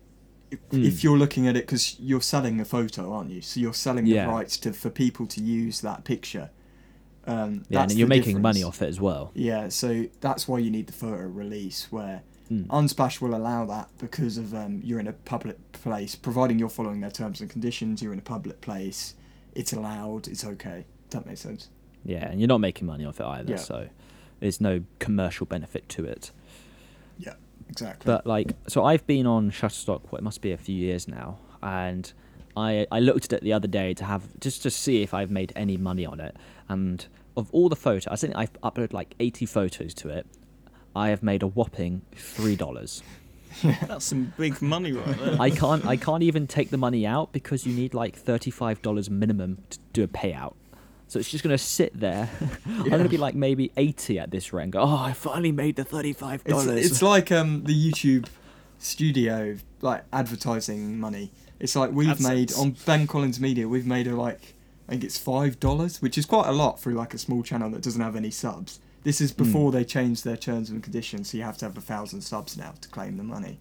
[0.50, 0.84] Mm.
[0.84, 3.40] if you're looking at it because you're selling a photo, aren't you?
[3.40, 4.26] So you're selling Yeah.
[4.26, 6.50] the rights to for people to use that picture.
[7.26, 9.30] Um, yeah, that's and you're making money off it as well.
[9.34, 12.66] Yeah, so that's why you need the photo release where Mm.
[12.66, 17.00] Unsplash will allow that because of um, you're in a public place, providing you're following
[17.00, 18.02] their terms and conditions.
[18.02, 19.14] You're in a public place.
[19.54, 20.26] It's allowed.
[20.26, 20.84] It's okay.
[21.10, 21.68] That makes sense.
[22.04, 23.56] Yeah, and you're not making money off it either, Yeah.
[23.58, 23.88] so
[24.40, 26.32] there's no commercial benefit to it.
[27.20, 27.34] Yeah,
[27.70, 28.06] exactly.
[28.06, 30.02] But like, so I've been on Shutterstock.
[30.10, 32.12] What it must be a few years now, and
[32.56, 35.30] I I looked at it the other day to have just to see if I've
[35.30, 36.36] made any money on it.
[36.68, 37.06] And
[37.36, 40.26] of all the photos, I think I've uploaded like 80 photos to it.
[40.94, 43.02] I have made a whopping three dollars.
[43.62, 45.36] That's some big money right there.
[45.40, 48.82] I can't I can't even take the money out because you need like thirty five
[48.82, 50.54] dollars minimum to do a payout.
[51.10, 52.30] So it's just gonna sit there.
[52.66, 54.62] I'm gonna be like maybe eighty at this rate.
[54.64, 56.86] and go, Oh, I finally made the thirty five It's, dollars.
[56.86, 58.26] it's like um the YouTube
[58.78, 61.30] studio like advertising money.
[61.58, 62.28] It's like we've AdSense.
[62.28, 63.68] made on Ben Collins Media.
[63.68, 64.54] We've made a like
[64.88, 67.70] I think it's five dollars, which is quite a lot for like a small channel
[67.70, 68.80] that doesn't have any subs.
[69.02, 71.80] This is before they changed their terms and conditions, so you have to have a
[71.80, 73.58] thousand subs now to claim the money.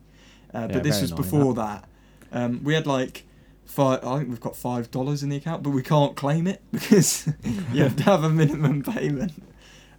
[0.53, 1.87] Uh, Yeah, but this was before that.
[2.31, 3.23] Um, we had like
[3.69, 4.03] five.
[4.03, 7.27] I think we've got five dollars in the account, but we can't claim it because
[7.71, 9.33] you have to have a minimum payment.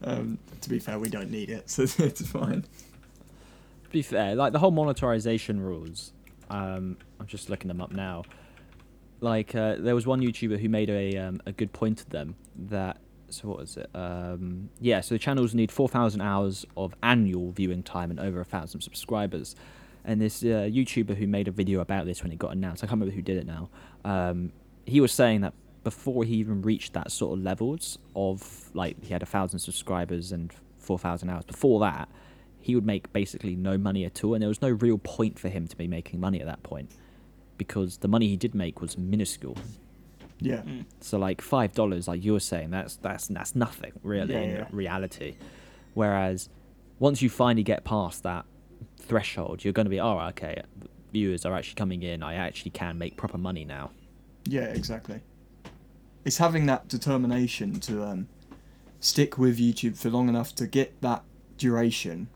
[0.02, 2.62] Um, to be fair, we don't need it, so it's fine.
[2.62, 6.12] to be fair, like the whole monetization rules,
[6.48, 8.24] um, I'm just looking them up now.
[9.20, 12.36] Like uh, there was one YouTuber who made a um, a good point to them
[12.56, 13.88] that so what was it?
[13.94, 18.40] Um, yeah, so the channels need four thousand hours of annual viewing time and over
[18.40, 19.54] a thousand subscribers.
[20.04, 22.86] And this uh, YouTuber who made a video about this when it got announced, I
[22.86, 23.68] can't remember who did it now.
[24.04, 24.52] Um,
[24.86, 25.52] he was saying that
[25.84, 30.32] before he even reached that sort of levels of like he had a thousand subscribers
[30.32, 31.44] and four thousand hours.
[31.44, 32.08] Before that,
[32.60, 35.48] he would make basically no money at all, and there was no real point for
[35.48, 36.90] him to be making money at that point
[37.58, 39.56] because the money he did make was minuscule.
[40.40, 40.62] Yeah.
[40.62, 40.86] Mm.
[41.00, 44.50] So like five dollars, like you were saying, that's that's that's nothing really Yeah, in
[44.50, 44.66] yeah.
[44.72, 45.36] reality.
[45.94, 46.48] Whereas
[46.98, 48.44] once you finally get past that
[49.10, 50.62] threshold, you're going to be, oh, okay,
[51.12, 52.22] viewers are actually coming in.
[52.22, 53.90] I actually can make proper money now.
[54.44, 55.20] Yeah, exactly.
[56.24, 58.28] It's having that determination to um,
[59.00, 61.24] stick with YouTube for long enough to get that
[61.58, 62.28] duration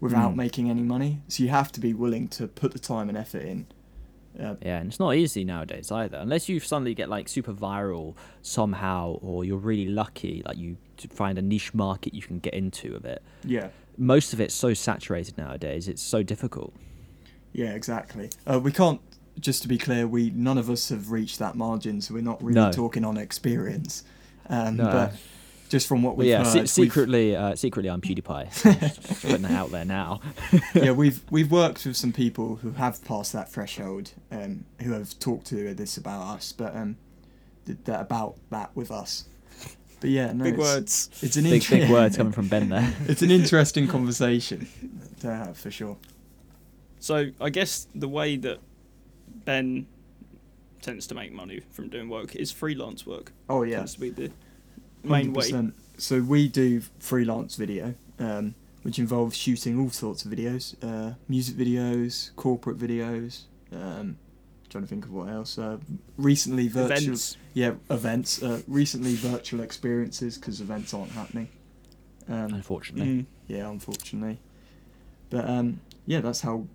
[0.00, 0.36] without Mm.
[0.36, 1.22] making any money.
[1.28, 3.66] So you have to be willing to put the time and effort in.
[4.38, 6.18] Uh, Yeah, and it's not easy nowadays either.
[6.18, 10.76] Unless you suddenly get like super viral somehow, or you're really lucky, like you
[11.10, 13.22] find a niche market you can get into of it.
[13.44, 16.74] yeah, Most of it's so saturated nowadays; it's so difficult.
[17.52, 18.30] yeah, exactly.
[18.46, 19.00] Uh, we can't.
[19.40, 22.42] Just to be clear, we none of us have reached that margin, so we're not
[22.42, 22.70] really No.
[22.72, 24.04] talking on experience.
[24.48, 24.84] Um, No.
[24.84, 25.14] But
[25.70, 28.80] just from what we've yeah, heard, se- secretly, uh, secretly, I'm PewDiePie.
[28.80, 30.20] Just putting that out there now.
[30.74, 35.18] yeah, we've we've worked with some people who have passed that threshold, um, who have
[35.18, 36.96] talked to this about us, but um,
[37.64, 39.24] did that about that with us.
[40.02, 41.10] But yeah, no, Big it's, words.
[41.22, 42.92] It's an big, big words coming from Ben there.
[43.06, 44.66] It's an interesting conversation
[45.20, 45.96] to have for sure.
[46.98, 48.58] So I guess the way that
[49.44, 49.86] Ben
[50.80, 53.32] tends to make money from doing work is freelance work.
[53.48, 54.32] Oh yeah, Tends to be the
[55.04, 55.50] main way.
[55.50, 55.72] 100%.
[55.98, 61.54] So we do freelance video, um, which involves shooting all sorts of videos, uh, music
[61.54, 63.42] videos, corporate videos.
[63.72, 64.18] Um,
[64.72, 65.58] trying to think of what else.
[65.58, 65.78] Uh,
[66.16, 67.36] recently, virtual Events.
[67.54, 68.42] yeah events.
[68.42, 71.48] Uh, recently, virtual experiences because events aren't happening.
[72.28, 73.26] Um, Unfortunately, Mm.
[73.48, 74.38] yeah, unfortunately.
[75.30, 76.66] But um, yeah, that's how.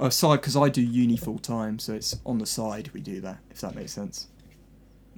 [0.00, 3.38] Aside, because I do uni full time, so it's on the side we do that.
[3.50, 4.26] If that makes sense.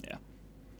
[0.05, 0.16] Yeah.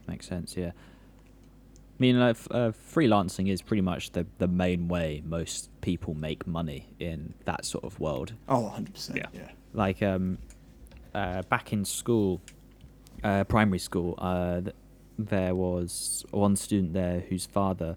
[0.07, 0.55] makes sense.
[0.57, 0.73] Yeah.
[0.73, 6.47] I mean, like, uh, freelancing is pretty much the the main way most people make
[6.47, 8.35] money in that sort of world.
[8.49, 9.19] Oh, 100 percent.
[9.19, 9.29] Yeah.
[9.33, 9.51] Yeah.
[9.73, 10.39] like um
[11.21, 12.41] uh back in school
[13.25, 14.77] uh primary school uh th-
[15.19, 17.97] there was one student there whose father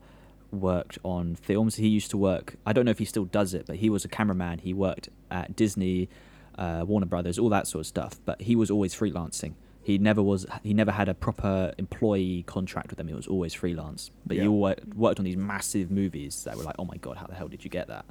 [0.51, 3.63] worked on films he used to work i don't know if he still does it
[3.67, 4.55] but he was a cameraman.
[4.59, 6.09] He worked at disney
[6.57, 9.53] uh, warner brothers all that sort of stuff but he was always freelancing.
[9.89, 13.07] He never was he never had a proper employee contract with them.
[13.09, 14.43] It was always freelance but Yeah.
[14.43, 17.35] he wo- worked on these massive movies that were like oh my god how the
[17.39, 18.05] hell did you get that?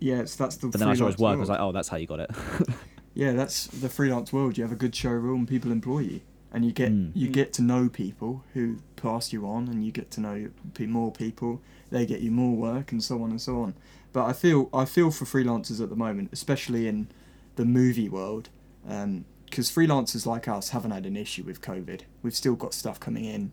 [0.00, 0.68] Yeah, it's that's the.
[0.68, 2.30] but then i saw his work i was like oh that's how you got it
[3.14, 4.58] Yeah, that's the freelance world.
[4.58, 6.20] You have a good showroom, people employ you,
[6.52, 7.12] and you get Mm.
[7.14, 7.32] you Mm.
[7.32, 10.48] get to know people who pass you on, and you get to know
[10.80, 11.60] more people.
[11.90, 13.74] They get you more work, and so on and so on.
[14.12, 17.08] But I feel I feel for freelancers at the moment, especially in
[17.56, 18.48] the movie world.
[18.88, 22.00] Um, because freelancers like us haven't had an issue with COVID.
[22.24, 23.52] We've still got stuff coming in.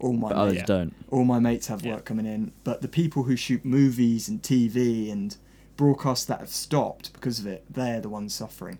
[0.00, 0.94] All my But others mates, don't.
[1.10, 1.94] all my mates have Yeah.
[1.94, 5.36] work coming in, but the people who shoot movies and TV and
[5.76, 8.78] broadcasts that have stopped because of it, they're the ones suffering.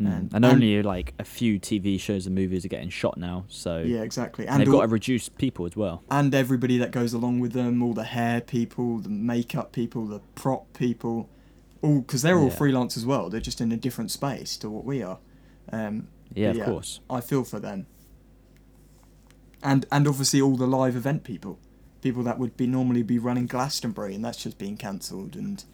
[0.00, 0.06] Mm.
[0.06, 3.44] And- And, and- only like a few TV shows and movies are getting shot now,
[3.48, 4.46] so Yeah, exactly.
[4.46, 6.02] and And they've all- got to reduce people as well.
[6.10, 10.20] and everybody that goes along with them, all the hair people, the makeup people, the
[10.34, 11.28] prop people,
[11.82, 12.56] all because they're all Yeah.
[12.56, 13.30] freelance as well.
[13.30, 15.18] They're just in a different space to what we are.
[15.72, 16.64] Um, Yeah, Yeah.
[16.64, 17.00] of course.
[17.08, 17.86] I feel for them.
[19.62, 21.58] And and obviously all the live event people,
[22.02, 25.64] people that would be normally be running Glastonbury, and that's just being cancelled, and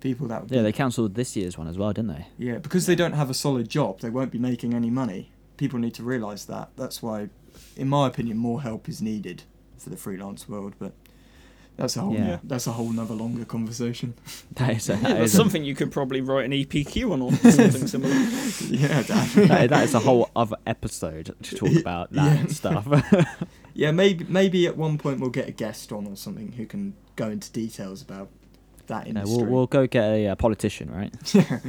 [0.00, 2.26] people that would Yeah, be, they cancelled this year's one as well, didn't they?
[2.38, 5.30] yeah because they don't have a solid job, they won't be making any money.
[5.56, 6.70] People need to realise that.
[6.76, 7.30] That's why,
[7.76, 9.42] in my opinion, more help is needed
[9.76, 10.74] for the freelance world.
[10.78, 10.92] But
[11.76, 12.38] that's a whole Yeah.
[12.44, 14.14] that's a whole nother longer conversation.
[14.54, 17.12] That is a, Yeah, that that's is a- something you could probably write an EPQ
[17.12, 18.14] on or something similar.
[18.68, 19.48] yeah, Dan.
[19.48, 22.46] that, that is a whole other episode to talk about that Yeah.
[22.60, 23.36] stuff.
[23.74, 26.94] Yeah, maybe maybe at one point we'll get a guest on or something who can
[27.16, 28.28] go into details about
[28.88, 31.14] that You know, we'll, we'll go get a uh, politician, right?
[31.34, 31.60] yeah,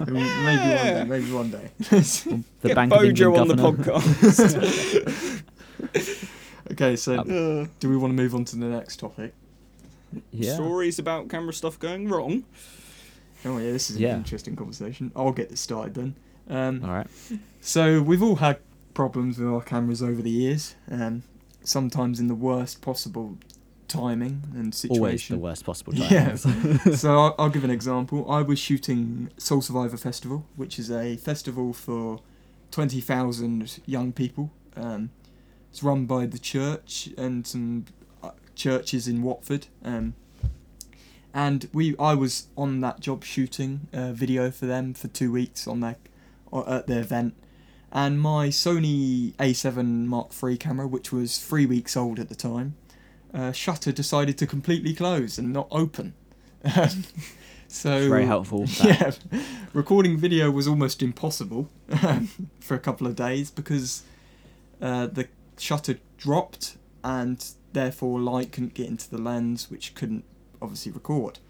[0.00, 1.04] maybe one day.
[1.08, 1.70] Maybe one day.
[1.80, 5.42] The Get Bank of England Bojo on the podcast.
[6.72, 9.34] okay, so Um, Uh, do we want to move on to the next topic?
[10.30, 10.54] Yeah.
[10.54, 12.44] Stories about camera stuff going wrong.
[13.44, 14.16] Oh yeah, this is an Yeah.
[14.16, 15.12] interesting conversation.
[15.14, 16.14] I'll get this started then.
[16.48, 17.06] Um, All right.
[17.60, 18.58] So we've all had
[18.94, 21.22] problems with our cameras over the years, um,
[21.62, 23.36] sometimes in the worst possible
[23.88, 25.00] timing and situation.
[25.00, 26.06] Always the worst possible time.
[26.10, 26.34] Yeah.
[26.94, 28.30] so I'll, I'll give an example.
[28.30, 32.20] I was shooting Soul Survivor Festival, which is a festival for
[32.70, 34.50] 20,000 young people.
[34.76, 35.10] Um,
[35.70, 37.86] it's run by the church and some
[38.22, 39.66] uh, churches in Watford.
[39.84, 40.14] Um,
[41.34, 45.66] and we, I was on that job shooting a video for them for two weeks
[45.66, 45.96] on their,
[46.66, 47.34] at their event.
[47.92, 52.76] And my Sony A7 Mark III camera, which was three weeks old at the time,
[53.36, 56.14] uh, shutter decided to completely close and not open.
[57.68, 58.64] So It's very helpful.
[58.66, 59.18] that.
[59.32, 59.40] Yeah,
[59.72, 61.68] recording video was almost impossible
[62.60, 64.04] for a couple of days because
[64.80, 65.26] uh, the
[65.58, 70.24] shutter dropped and therefore light couldn't get into the lens, which couldn't
[70.62, 71.40] obviously record.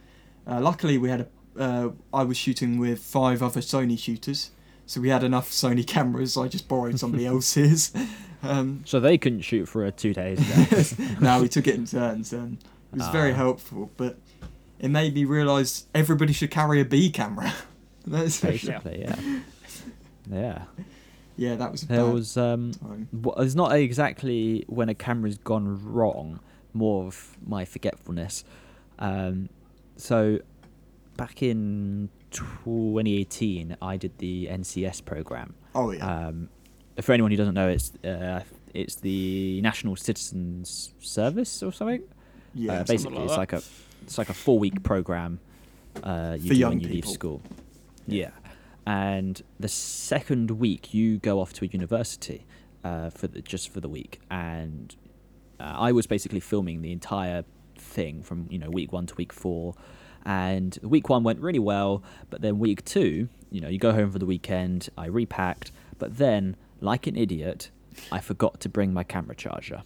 [0.46, 1.29] Uh, luckily, we had a.
[1.62, 4.51] Uh, I was shooting with five other Sony shooters,
[4.87, 6.37] so we had enough Sony cameras.
[6.37, 7.92] I just borrowed somebody else's.
[8.42, 10.38] Um, So they couldn't shoot for two days.
[11.20, 12.33] no, we took it in turns.
[12.33, 12.59] and
[12.92, 13.37] it was very Ah.
[13.37, 14.18] helpful, but
[14.79, 17.53] it made me realise everybody should carry a B camera.
[18.07, 19.40] That's Basically, yeah.
[20.31, 20.62] Yeah.
[21.37, 22.72] yeah, that was a There was um
[23.12, 26.40] well, it's not exactly when a camera's gone wrong,
[26.72, 28.44] more of my forgetfulness.
[28.99, 29.49] Um,
[29.96, 30.38] so
[31.16, 35.55] back in 2018, I did the NCS program.
[35.75, 36.49] Oh yeah, Um,
[37.01, 38.43] for anyone who doesn't know, it's uh,
[38.75, 42.03] it's the National Citizens Service or something.
[42.55, 42.81] yeah.
[42.81, 43.63] uh, basically, like it's like a
[44.03, 45.41] it's like a four week program
[46.03, 47.13] uh, you For do young when you leave people.
[47.15, 47.43] school.
[48.07, 48.31] Yeah,
[48.87, 52.47] and the second week you go off to a university
[52.85, 54.95] uh, for the, just for the week, and
[55.59, 57.45] uh, I was basically filming the entire
[57.79, 59.75] thing from you know week one to week four.
[60.29, 64.11] And week one went really well, but then week two, you know, you go home
[64.11, 64.89] for the weekend.
[64.99, 67.71] I repacked, but then, like an idiot,
[68.12, 69.83] I forgot to bring my camera charger.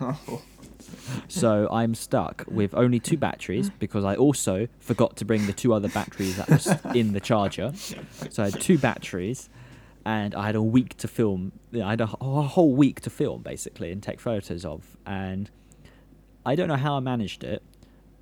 [0.00, 0.42] Oh,
[1.28, 5.72] So I'm stuck with only two batteries because I also forgot to bring the two
[5.74, 7.72] other batteries that was in the charger.
[8.30, 9.48] So I had two batteries,
[10.04, 11.52] and I had a week to film.
[11.74, 14.96] I had a, a whole week to film basically and take photos of.
[15.06, 15.50] And
[16.46, 17.62] I don't know how I managed it,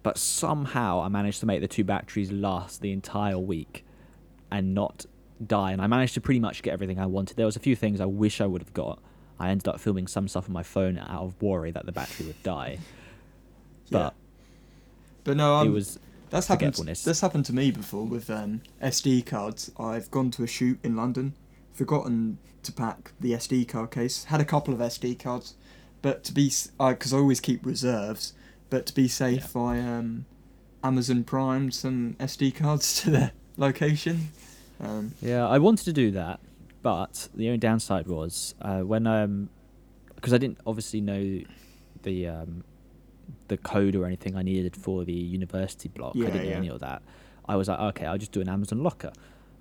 [0.02, 3.84] but somehow I managed to make the two batteries last the entire week
[4.50, 5.06] and not
[5.44, 5.72] die.
[5.72, 7.36] And I managed to pretty much get everything I wanted.
[7.36, 9.00] There was a few things I wish I would have got.
[9.38, 12.26] I ended up filming some stuff on my phone out of worry that the battery
[12.26, 12.78] would die.
[13.88, 13.98] yeah.
[13.98, 14.14] But
[15.24, 15.98] But no, it was
[16.30, 16.74] that's happened.
[16.74, 19.70] That's happened to me before with um, SD cards.
[19.78, 21.34] I've gone to a shoot in London,
[21.72, 24.24] forgotten to pack the SD card case.
[24.24, 25.54] Had a couple of SD cards,
[26.02, 28.32] but to be because I always keep reserves.
[28.68, 30.26] But to be safe, I um,
[30.82, 34.32] Amazon Prime some SD cards to their location.
[34.80, 36.40] Um, Yeah, I wanted to do that,
[36.82, 39.48] but the only downside was uh, when um,
[40.14, 41.42] because I didn't obviously know
[42.02, 42.64] the um,
[43.48, 46.14] the code or anything I needed for the university block.
[46.14, 46.56] Yeah, I didn't know yeah.
[46.56, 47.02] any of that.
[47.48, 49.12] I was like, okay, I'll just do an Amazon locker.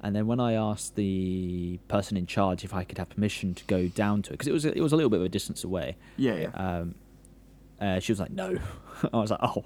[0.02, 3.64] And then when I asked the person in charge if I could have permission to
[3.66, 5.30] go down to it, because it was a, it was a little bit of a
[5.30, 6.48] distance away, yeah, yeah.
[6.54, 6.96] um,
[7.80, 8.58] uh, she was like, no.
[9.14, 9.64] I was like, oh,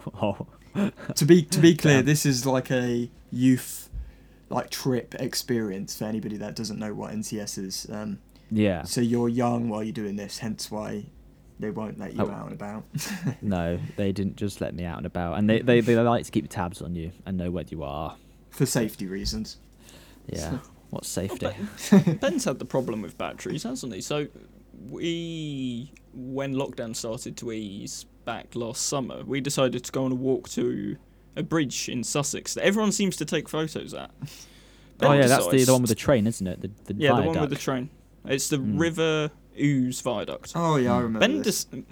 [0.75, 0.91] oh.
[1.15, 3.88] to be to be clear, this is like a youth
[4.49, 7.87] like trip experience for anybody that doesn't know what NCS is.
[7.91, 8.19] Um,
[8.51, 8.83] Yeah.
[8.83, 11.05] so you're young while you're doing this, hence why
[11.59, 12.29] they won't let you Oh.
[12.31, 12.83] out and about.
[13.41, 16.31] No, they didn't just let me out and about, and they, they, they like to
[16.31, 18.15] keep tabs on you and know where you are.
[18.49, 19.57] for safety reasons.
[20.27, 20.59] Yeah.
[20.89, 21.49] What's safety?
[22.21, 24.01] Ben's had the problem with batteries, hasn't he?
[24.01, 24.27] So
[24.89, 30.15] we, when lockdown started to ease back last summer, we decided to go on a
[30.15, 30.97] walk to
[31.35, 34.11] a bridge in Sussex that everyone seems to take photos at.
[35.01, 36.61] oh yeah, that's the, the one with the train, isn't it?
[36.61, 37.89] The, the yeah, the one with the train.
[38.25, 38.79] It's the Mm.
[38.79, 40.53] River Ouse Viaduct.
[40.55, 41.19] Oh yeah, I remember.
[41.19, 41.65] Ben, this.
[41.65, 41.83] des-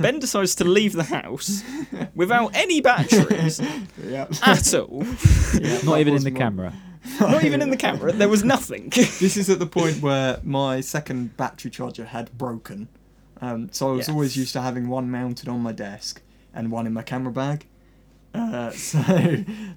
[0.00, 1.62] ben decides to leave the house
[2.14, 3.60] without any batteries
[4.04, 4.26] yeah.
[4.44, 5.04] at all.
[5.60, 6.36] Yeah, Not even in the one.
[6.38, 6.72] camera.
[7.20, 8.12] Not even in the camera.
[8.12, 8.88] There was nothing.
[8.90, 12.88] This is at the point where my second battery charger had broken.
[13.40, 14.14] Um, so I was Yeah.
[14.14, 16.20] always used to having one mounted on my desk
[16.52, 17.66] and one in my camera bag.
[18.36, 18.98] Uh, so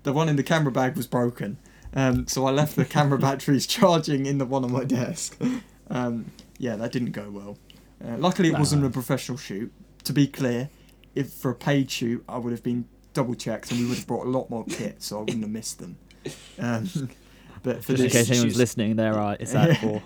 [0.03, 1.57] the one in the camera bag was broken.
[1.93, 5.39] Um, so I left the camera batteries charging in the one on my desk.
[5.89, 7.57] Um, yeah, that didn't go well.
[8.03, 9.72] Uh, luckily, it wasn't a professional shoot.
[10.05, 10.70] To be clear,
[11.16, 14.07] if for a paid shoot, I would have been double checked and we would have
[14.07, 15.97] brought a lot more kit, so I wouldn't have missed them.
[16.57, 16.89] Um,
[17.64, 19.36] but for Just in this, case anyone's listening, there are.
[19.39, 20.01] Is that for?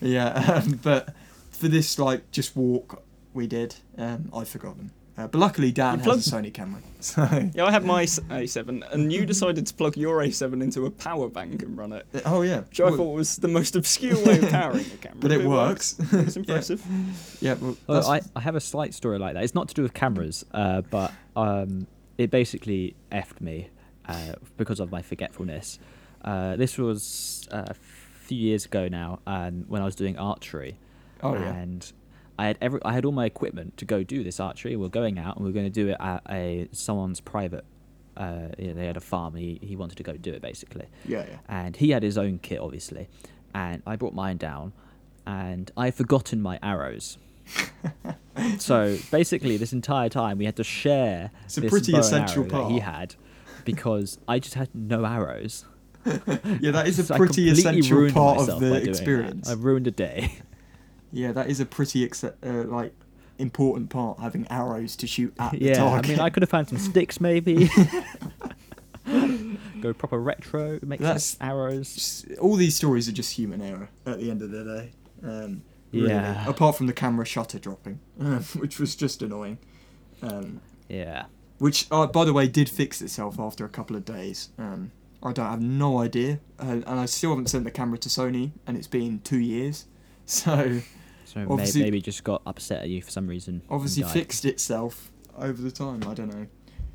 [0.00, 0.28] yeah,
[0.62, 1.14] um, but
[1.50, 3.02] for this like just walk
[3.34, 4.90] we did, um, I'd forgotten.
[5.18, 8.92] Uh, but luckily, Dan You has a Sony camera, so Yeah, I had my A7,
[8.92, 12.42] and you decided to plug your A7 into a power bank and run it, oh
[12.42, 15.18] yeah, which I Well, thought was the most obscure way of powering a camera.
[15.18, 15.96] but it works.
[16.12, 16.84] It's impressive.
[17.40, 19.42] yeah, well, Well, I, I have a slight story like that.
[19.42, 23.70] It's not to do with cameras, uh, but um, it basically effed me
[24.06, 25.80] uh, because of my forgetfulness.
[26.22, 30.78] Uh, this was uh, a few years ago now, and when I was doing archery,
[31.24, 31.92] oh yeah, and
[32.38, 34.76] I had every I had all my equipment to go do this archery.
[34.76, 37.64] We are going out and we are going to do it at a someone's private.
[38.16, 39.34] Uh, you know, they had a farm.
[39.34, 41.36] He he wanted to go do it basically yeah, yeah.
[41.48, 43.08] and he had his own kit obviously
[43.54, 44.72] and i brought mine down
[45.26, 47.16] and i had forgotten my arrows
[48.58, 52.44] so basically this entire time we had to share It's a this pretty bow essential
[52.44, 53.14] that he had
[53.64, 55.64] because i just had no arrows
[56.06, 59.48] Yeah, that is a So pretty essential part of the experience.
[59.48, 60.38] i ruined a day
[61.12, 62.92] Yeah, that is a pretty ex- uh, like
[63.38, 66.68] important part having arrows to shoot at the yeah i mean i could have found
[66.68, 67.70] some sticks maybe
[69.80, 73.90] go proper retro make That's- some arrows Just- all these stories are just human error
[74.06, 74.90] at the end of the day.
[75.22, 76.10] Um, really.
[76.10, 76.48] Yeah.
[76.48, 78.00] Apart from the camera shutter dropping,
[78.56, 79.58] which was just annoying.
[80.22, 81.26] Um, yeah
[81.58, 84.50] which, uh, by the way, did fix itself after a couple of days.
[84.58, 84.92] Um,
[85.22, 88.08] I don't I have no idea, uh, and I still haven't sent the camera to
[88.08, 89.86] Sony, and it's been two years.
[90.24, 90.80] So
[91.28, 95.60] so Obviously- maybe just got upset at you for some reason obviously fixed itself over
[95.60, 96.02] the time.
[96.08, 96.46] I don't know.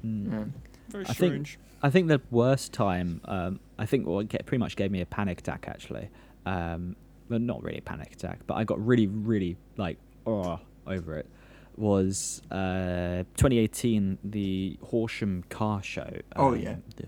[0.03, 0.33] Mm.
[0.33, 0.53] Um,
[0.89, 1.59] Very I think- strange.
[1.85, 5.05] I think the worst time, um, I think what get, pretty much gave me a
[5.05, 6.09] panic attack actually.
[6.45, 6.95] Um,
[7.29, 11.27] well, not really a panic attack, but I got really, really like oh over it.
[11.75, 16.09] Was uh, 2018 the Horsham Car Show?
[16.35, 16.75] Oh, um, yeah.
[16.95, 17.07] the,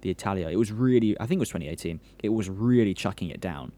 [0.00, 0.48] the Italia.
[0.48, 2.00] It was really, I think it was 2018.
[2.22, 3.72] It was really chucking it down,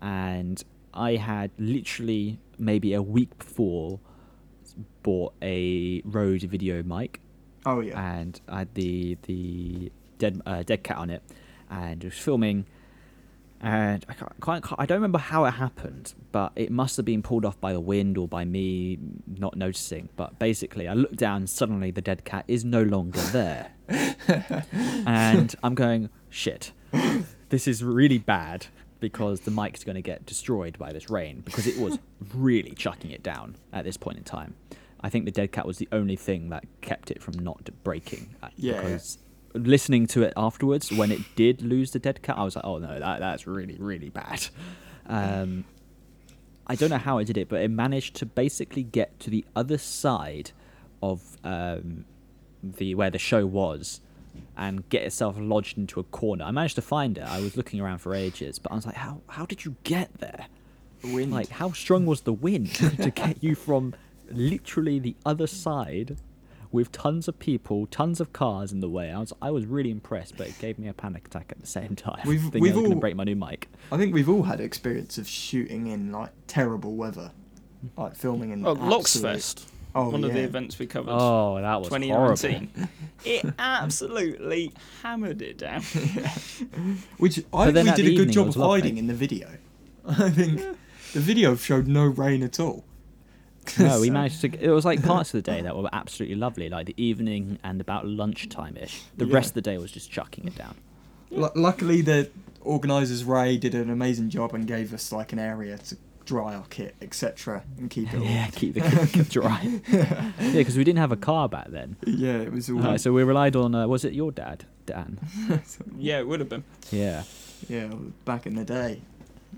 [0.00, 0.62] and
[0.94, 4.00] I had literally maybe a week before
[5.02, 7.20] bought a Rode video mic
[7.66, 8.18] oh yeah.
[8.18, 11.22] and I had the the dead uh, dead cat on it,
[11.70, 12.66] and it was filming.
[13.60, 17.22] And I can't, can't, I don't remember how it happened, but it must have been
[17.22, 20.10] pulled off by the wind or by me not noticing.
[20.16, 23.70] But basically, I looked down, suddenly the dead cat is no longer there,
[25.06, 26.72] and I'm going shit.
[27.48, 28.66] This is really bad
[29.08, 31.98] because the mic's going to get destroyed by this rain because it was
[32.34, 34.54] really chucking it down at this point in time.
[35.02, 38.34] I think the dead cat was the only thing that kept it from not breaking.
[38.42, 38.80] uh, Yeah, yeah.
[38.80, 39.18] Because
[39.52, 42.78] listening to it afterwards, when it did lose the dead cat, I was like, oh
[42.78, 44.46] no, that that's really really bad.
[45.06, 45.66] Um,
[46.66, 49.44] I don't know how I did it, but it managed to basically get to the
[49.54, 50.52] other side
[51.02, 52.06] of um,
[52.62, 54.00] the where the show was
[54.56, 56.44] and get itself lodged into a corner.
[56.44, 57.24] I managed to find it.
[57.24, 60.18] I was looking around for ages, but I was like, how how did you get
[60.18, 60.46] there?
[61.02, 61.32] Wind.
[61.32, 63.94] Like, how strong was the wind to get you from
[64.30, 66.16] literally the other side
[66.72, 69.10] with tons of people, tons of cars in the way?
[69.12, 71.66] I was I was really impressed, but it gave me a panic attack at the
[71.66, 72.20] same time.
[72.26, 73.68] We've- thinking we've I was going all- to break my new mic.
[73.92, 77.32] I think we've all had experience of shooting in like terrible weather,
[77.96, 78.66] like filming in.
[78.66, 78.92] Oh, absolute-
[79.34, 79.66] Locksfest,
[79.96, 81.10] Oh, one of the events we covered.
[81.12, 82.36] Oh, that was horrible.
[82.36, 82.88] 2019.
[83.24, 84.72] it absolutely
[85.02, 85.82] hammered it down.
[87.18, 88.80] Which I But then think we did a good job was of lovely.
[88.80, 89.48] hiding in the video.
[90.06, 90.60] I think
[91.12, 92.84] the video showed no rain at all.
[93.78, 94.48] No, we managed to.
[94.62, 97.80] It was like parts of the day that were absolutely lovely, like the evening and
[97.80, 99.00] about lunchtime ish.
[99.16, 99.34] The Yeah.
[99.34, 100.74] rest of the day was just chucking it down.
[101.30, 102.28] Lu luckily, the
[102.60, 106.64] organisers Ray did an amazing job and gave us like an area to dry our
[106.70, 108.18] kit, etc., and keep it.
[108.18, 108.80] all- Yeah, keep the
[109.12, 109.80] kit dry.
[109.92, 111.96] yeah, because we didn't have a car back then.
[112.06, 112.82] yeah, it was all.
[112.86, 113.74] Uh, so we relied on.
[113.74, 115.18] Uh, was it your dad, Dan?
[115.98, 116.64] Yeah, it would have been.
[116.90, 117.24] Yeah.
[117.68, 117.90] Yeah,
[118.24, 119.00] back in the day,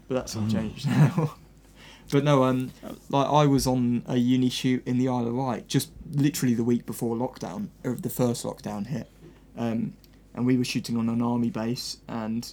[0.09, 0.49] but that's all Oh.
[0.49, 1.35] changed now.
[2.11, 2.71] but no, um,
[3.11, 6.63] like I was on a uni shoot in the Isle of Wight just literally the
[6.65, 9.09] week before lockdown, or the first lockdown hit,
[9.57, 9.95] um,
[10.35, 12.53] and we were shooting on an army base, and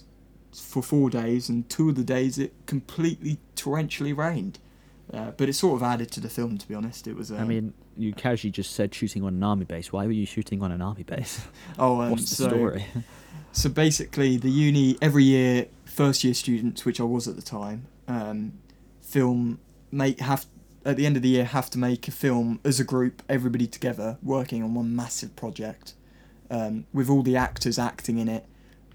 [0.52, 4.58] for four days, and two of the days it completely torrentially rained.
[5.12, 7.06] Uh, but it sort of added to the film, to be honest.
[7.06, 7.30] It was.
[7.30, 9.92] Um, I mean, you casually just said shooting on an army base.
[9.92, 11.46] Why were you shooting on an army base?
[11.78, 12.86] oh, um, What's the so, story?
[13.56, 17.86] So basically, the uni every year, first year students, which I was at the time,
[18.08, 18.54] um,
[19.00, 19.60] film
[19.92, 20.46] make have
[20.84, 23.68] at the end of the year have to make a film as a group, everybody
[23.68, 25.94] together, working on one massive project,
[26.50, 28.44] um, with all the actors acting in it,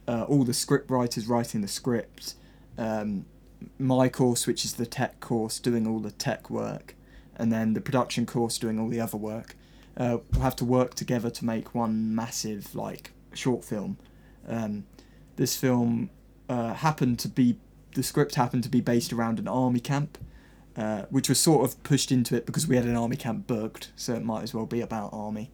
[0.09, 2.35] uh, all the script writers writing the script,
[2.77, 3.25] um,
[3.77, 6.95] my course, which is the tech course, doing all the tech work,
[7.35, 9.55] and then the production course doing all the other work.
[9.97, 13.97] Uh, we'll have to work together to make one massive like short film.
[14.47, 14.85] Um,
[15.35, 16.09] this film
[16.47, 17.57] uh, happened to be
[17.95, 20.17] the script happened to be based around an army camp,
[20.77, 23.91] uh, which was sort of pushed into it because we had an army camp booked,
[23.95, 25.51] so it might as well be about army.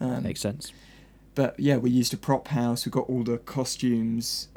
[0.00, 0.72] Um, Makes sense.
[1.34, 2.86] but yeah, we used a prop house.
[2.86, 4.48] We got all the costumes.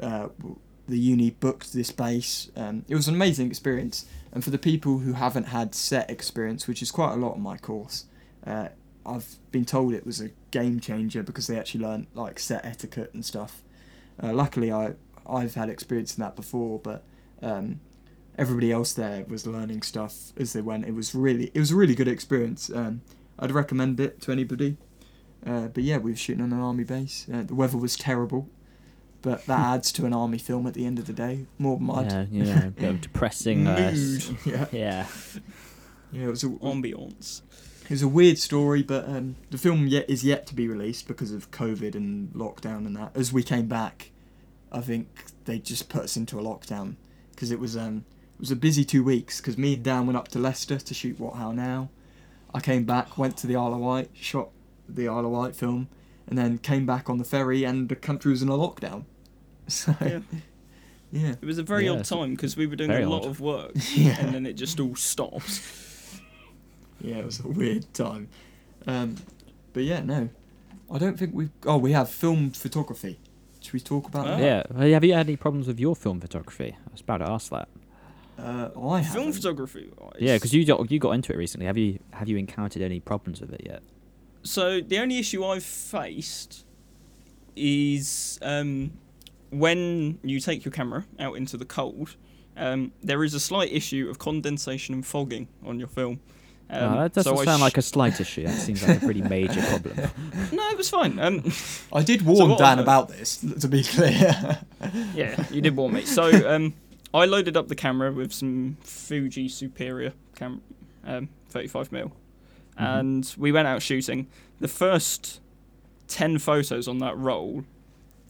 [0.88, 2.50] The uni booked this base.
[2.56, 4.06] Um, it was an amazing experience.
[4.32, 7.42] And for the people who haven't had set experience, which is quite a lot on
[7.42, 8.06] my course,
[8.46, 8.68] uh,
[9.04, 13.12] I've been told it was a game changer because they actually learned like set etiquette
[13.14, 13.62] and stuff.
[14.22, 14.94] Uh, luckily, I
[15.26, 17.04] I've had experience in that before, but
[17.42, 17.80] um,
[18.38, 20.84] everybody else there was learning stuff as they went.
[20.84, 22.70] It was really it was a really good experience.
[22.70, 23.02] Um,
[23.38, 24.76] I'd recommend it to anybody.
[25.44, 27.26] Uh, but yeah, we were shooting on an army base.
[27.32, 28.48] Uh, the weather was terrible,
[29.22, 31.46] but that adds to an army film at the end of the day.
[31.58, 32.12] More mud.
[32.12, 33.66] Yeah, you know, a bit of depressing.
[33.66, 34.38] Uh, Mood.
[34.44, 35.06] yeah, yeah.
[36.12, 36.24] yeah.
[36.24, 37.42] It was a, Ambiance.
[37.84, 41.08] it was a weird story, but um, the film yet is yet to be released
[41.08, 43.16] because of COVID and lockdown and that.
[43.16, 44.10] As we came back,
[44.70, 46.96] I think they just put us into a lockdown
[47.30, 48.04] because it was um
[48.34, 50.94] it was a busy two weeks because me and Dan went up to Leicester to
[50.94, 51.90] shoot What How Now.
[52.54, 54.50] I came back, went to the Isle of Wight, shot
[54.88, 55.88] the Isle of Wight film,
[56.26, 59.04] and then came back on the ferry, and the country was in a lockdown.
[59.72, 60.20] So Yeah.
[61.12, 63.30] yeah, It was a very Yeah, odd time because we were doing a lot odd.
[63.30, 64.16] of work Yeah.
[64.20, 65.62] and then it just all stopped.
[67.00, 68.28] yeah, it was a weird time.
[68.86, 69.16] Um,
[69.72, 70.28] but yeah, no,
[70.90, 71.50] I don't think we've.
[71.66, 73.18] Oh, we have film photography.
[73.60, 74.36] Should we talk about Ah.
[74.38, 74.42] that?
[74.76, 74.90] Yeah.
[74.94, 76.76] Have you had any problems with your film photography?
[76.76, 77.68] I was about to ask that.
[78.38, 79.32] Uh, I Film haven't.
[79.34, 79.90] photography.
[80.00, 81.66] wise- Yeah, because you got you got into it recently.
[81.66, 83.82] Have you have you encountered any problems with it yet?
[84.42, 86.64] So the only issue I've faced
[87.54, 88.92] is um,
[89.52, 92.16] when you take your camera out into the cold,
[92.56, 96.20] um, there is a slight issue of condensation and fogging on your film.
[96.70, 98.46] Um, oh, that doesn't so sound sh- like a slight issue.
[98.46, 100.10] That seems like a pretty major problem.
[100.52, 101.18] No, it was fine.
[101.18, 101.52] Um,
[101.92, 104.58] I did warn what Dan I- about this, to be clear.
[105.14, 106.06] yeah, you did warn me.
[106.06, 106.72] So um,
[107.12, 110.62] I loaded up the camera with some Fuji Superia cam,
[111.04, 112.10] um, 35mm,
[112.78, 114.28] and we went out shooting.
[114.60, 115.40] The first
[116.08, 117.64] ten photos on that roll,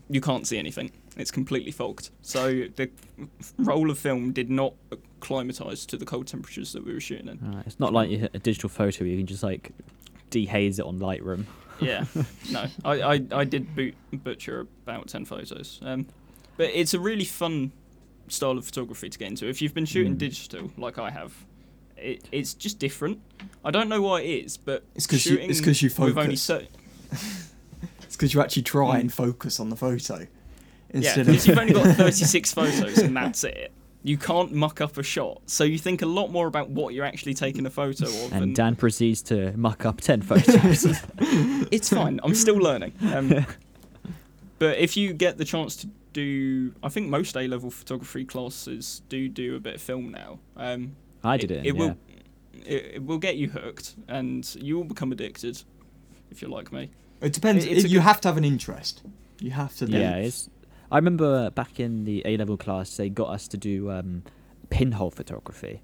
[0.08, 0.90] you can't see anything.
[1.16, 2.10] It's completely fogged.
[2.22, 2.90] So the
[3.58, 7.38] roll of film did not acclimatise to the cold temperatures that we were shooting in.
[7.54, 9.72] Uh, it's not like you hit a digital photo where you can just like
[10.30, 11.44] dehaze it on Lightroom.
[11.80, 12.04] Yeah,
[12.50, 15.80] no, I, I, I did boot, butcher about 10 photos.
[15.82, 16.06] Um,
[16.56, 17.72] but it's a really fun
[18.28, 19.46] style of photography to get into.
[19.48, 20.18] If you've been shooting Mm.
[20.18, 21.34] digital, like I have,
[21.98, 23.20] it, it's just different.
[23.64, 26.16] I don't know why it is, but It's 'cause you- shooting it's 'cause you with
[26.16, 26.68] only focus.
[28.02, 29.00] it's because you actually try Mm.
[29.00, 30.26] and focus on the photo
[30.92, 31.48] yeah, instead because of.
[31.48, 33.72] you've only got 36 photos and that's it.
[34.04, 37.04] You can't muck up a shot, so you think a lot more about what you're
[37.04, 38.32] actually taking a photo of.
[38.32, 40.84] And Dan proceeds to muck up 10 photos.
[41.70, 42.18] it's fine.
[42.24, 42.94] I'm still learning.
[43.12, 43.46] Um,
[44.58, 49.02] but if you get the chance to do, I think most A level photography classes
[49.08, 50.40] do do a bit of film now.
[50.56, 51.66] Um, I did it.
[51.66, 51.80] It, yeah.
[51.80, 51.96] will.
[52.66, 55.62] It, it will get you hooked, and you will become addicted.
[56.30, 56.90] If you're like me.
[57.20, 57.64] It depends.
[57.64, 59.02] It's you good- have to have an interest.
[59.38, 59.86] You have to.
[59.86, 60.48] Yeah, it's.
[60.92, 64.22] I remember back in the A level class, they got us to do um,
[64.70, 65.80] pinhole photography.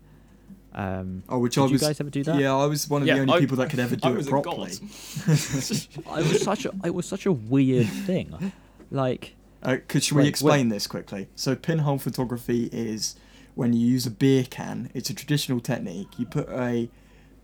[0.75, 2.39] Um, Oh, which did I you guys ever do that?
[2.39, 4.15] Yeah, I was one of Yeah, the only I- people that could ever I do
[4.17, 4.43] was it a god.
[4.45, 4.71] properly.
[5.27, 8.53] it was such a it was such a weird thing.
[8.91, 11.29] Like Uh, could should we Like, explain this quickly?
[11.35, 13.17] So pinhole photography is
[13.55, 14.91] when you use a beer can.
[14.95, 16.09] It's a traditional technique.
[16.19, 16.89] You put a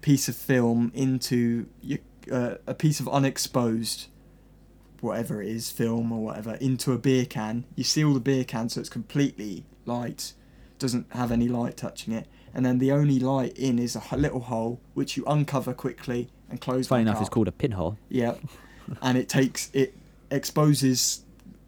[0.00, 1.98] piece of film into your,
[2.30, 4.06] uh, a piece of unexposed
[5.04, 7.64] whatever it is, film or whatever, into a beer can.
[7.76, 10.32] You seal the beer can so it's completely light,
[10.78, 14.40] doesn't have any light touching it, and then the only light in is a little
[14.40, 16.86] hole which you uncover quickly and close.
[16.88, 17.96] Funny back enough, it's called a pinhole.
[18.08, 18.34] Yeah,
[19.02, 19.94] and it takes it
[20.30, 21.22] exposes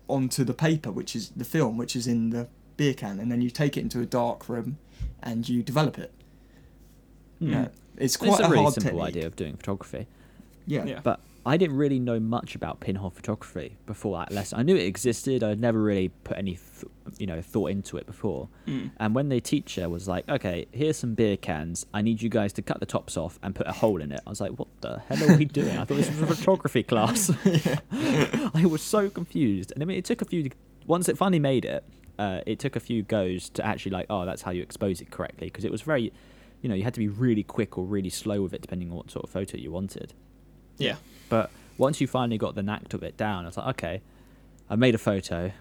[0.09, 3.41] onto the paper, which is the film, which is in the beer can, and then
[3.43, 4.79] you take it into a dark room,
[5.23, 6.13] and you develop it.
[7.39, 7.53] Hmm.
[7.53, 7.65] Yeah,
[7.97, 9.09] it's It's quite a a, really hard simple technique.
[9.09, 10.07] idea of doing photography.
[10.67, 10.85] Yeah.
[10.85, 11.01] Yeah.
[11.03, 14.59] But I didn't really know much about pinhole photography before that lesson.
[14.59, 15.45] I knew it existed.
[15.45, 18.49] I'd never really put any, th- you know, thought into it before.
[18.67, 18.91] Mm.
[18.99, 21.87] And when the teacher was like, "Okay, here's some beer cans.
[21.95, 24.21] I need you guys to cut the tops off and put a hole in it,"
[24.27, 26.83] I was like, "What the hell are we doing?" I thought this was a photography
[26.83, 27.31] class.
[27.93, 29.71] I was so confused.
[29.71, 30.51] And I mean, it took a few.
[30.85, 31.85] Once it finally made it,
[32.19, 35.13] uh, it took a few goes to actually like, oh, that's how you expose it
[35.13, 36.13] correctly, because it was very,
[36.61, 38.97] you know, you had to be really quick or really slow with it depending on
[38.97, 40.13] what sort of photo you wanted.
[40.79, 40.97] Yeah.
[41.29, 44.03] But once you finally got the knack of it down, I was like, okay,
[44.69, 45.53] I made a photo.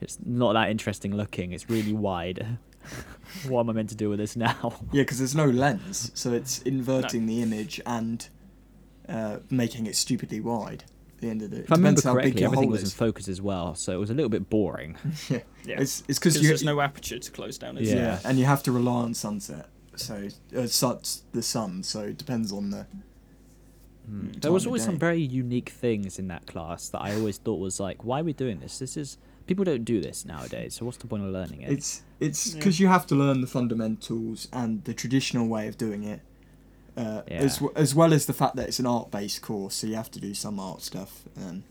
[0.00, 1.52] It's not that interesting looking.
[1.52, 2.58] It's really wide.
[3.48, 4.74] what am I meant to do with this now?
[4.92, 8.26] Yeah, because there's no lens, so it's inverting the image and
[9.08, 10.84] uh, making it stupidly wide.
[11.16, 12.72] At the end of the, it If I remember depends how big correctly, everything hole
[12.72, 14.96] was in focus as well, so it was a little bit boring.
[15.28, 15.40] yeah.
[15.64, 15.80] Yeah.
[15.80, 17.76] It's it's Because because you there's no aperture to close down.
[17.76, 17.94] Yeah.
[17.94, 19.68] yeah, and you have to rely on sunset.
[19.96, 21.82] So uh, such the sun.
[21.82, 22.86] So it depends on the.
[24.08, 24.40] Mm.
[24.40, 27.38] There was time of always some very unique things in that class that I always
[27.38, 28.78] thought was like, why are we doing this?
[28.78, 30.74] This is people don't do this nowadays.
[30.74, 31.72] So what's the point of learning it?
[31.72, 32.58] It's it's Yeah.
[32.58, 36.20] because you have to learn the fundamentals and the traditional way of doing it,
[36.96, 39.74] uh, as w- as well as the fact that it's an art based course.
[39.76, 41.24] So you have to do some art stuff.
[41.36, 41.64] Um,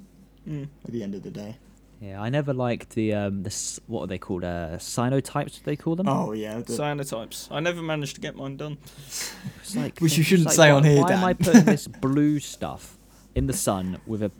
[0.47, 0.67] Mm.
[0.85, 1.57] at the end of the day.
[2.01, 4.43] Yeah, I never liked the um the what are they called?
[4.43, 5.63] Uh, cyanotypes?
[5.63, 6.07] They call them.
[6.07, 6.59] Oh yeah.
[6.59, 7.47] The, Cyanotypes.
[7.51, 8.77] I never managed to get mine done.
[9.07, 11.87] It's like Which you shouldn't like, say why, on here, Why am I putting this
[12.01, 12.97] blue stuff
[13.35, 14.31] in the sun with a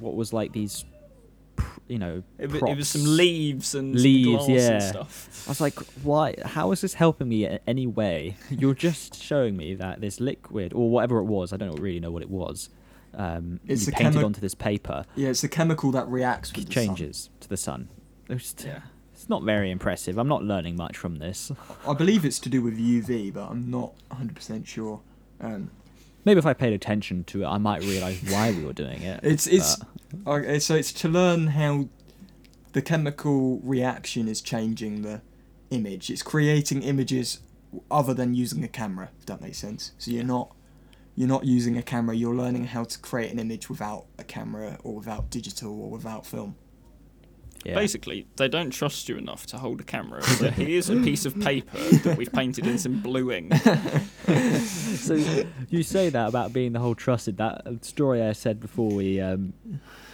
[0.00, 0.84] what was like these,
[1.88, 4.78] you know, It, it was some leaves and some Leaves, glass and yeah.
[4.78, 5.46] stuff.
[5.46, 6.34] I was like, why?
[6.44, 8.36] How is this helping me in any way?
[8.50, 11.52] You're just showing me that this liquid or whatever it was.
[11.52, 12.68] I don't really know what it was.
[13.16, 15.04] Um, It's painted chemi- onto this paper.
[15.16, 16.84] yeah, it's a chemical that reacts with the sun.
[16.86, 17.88] changes to the sun.
[18.28, 18.80] It's, Yeah.
[19.14, 20.18] it's not very impressive.
[20.18, 21.50] I'm not learning much from this.
[21.86, 25.00] I believe it's to do with UV, but I'm not 100% sure.
[25.40, 25.70] Um,
[26.24, 29.20] Maybe if I paid attention to it, I might realise why we were doing it.
[29.22, 29.76] it's it's
[30.26, 31.88] okay, so it's to learn how
[32.72, 35.20] the chemical reaction is changing the
[35.70, 36.10] image.
[36.10, 37.38] It's creating images
[37.92, 39.92] other than using a camera, if that makes sense.
[39.98, 40.52] So you're not
[41.16, 42.14] you're not using a camera.
[42.14, 46.26] You're learning how to create an image without a camera or without digital or without
[46.26, 46.56] film.
[47.64, 47.74] yeah.
[47.74, 50.22] Basically, they don't trust you enough to hold a camera.
[50.26, 53.50] So here's a piece of paper that we've painted in some bluing.
[53.56, 55.14] so
[55.70, 57.38] you say that about being the whole trusted.
[57.38, 59.54] That uh, story I said before we um,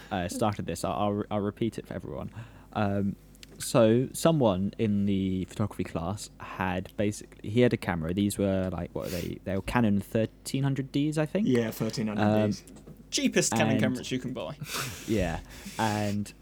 [0.09, 2.31] uh, started this, I'll, I'll, I'll repeat it for everyone.
[2.71, 3.17] Um,
[3.63, 8.13] so someone in the photography class had basically he had a camera.
[8.13, 9.39] These were like what are they?
[9.43, 11.47] They were Canon 1300Ds, I think.
[11.47, 12.63] Yeah, 1300 Um, Ds.
[13.11, 14.55] Cheapest Canon And- cameras you can buy.
[15.07, 15.39] Yeah,
[15.77, 16.33] and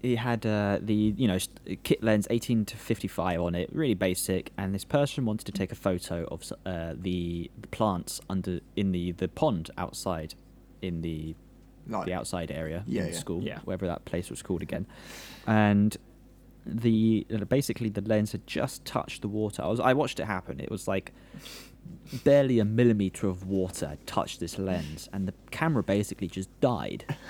[0.00, 1.38] he had uh, the you know
[1.84, 4.50] kit lens 18 to 55 on it, really basic.
[4.58, 8.92] And this person wanted to take a photo of uh, the, the plants under in
[8.92, 10.34] the the pond outside,
[10.82, 11.34] in the
[11.88, 13.18] Like, the outside area Yeah, in yeah.
[13.18, 13.58] school, Yeah.
[13.64, 14.86] wherever that place was called again,
[15.46, 15.96] and
[16.66, 19.62] the basically the lens had just touched the water.
[19.62, 20.60] I was I watched it happen.
[20.60, 21.12] It was like
[22.24, 27.04] barely a millimeter of water touched this lens, and the camera basically just died.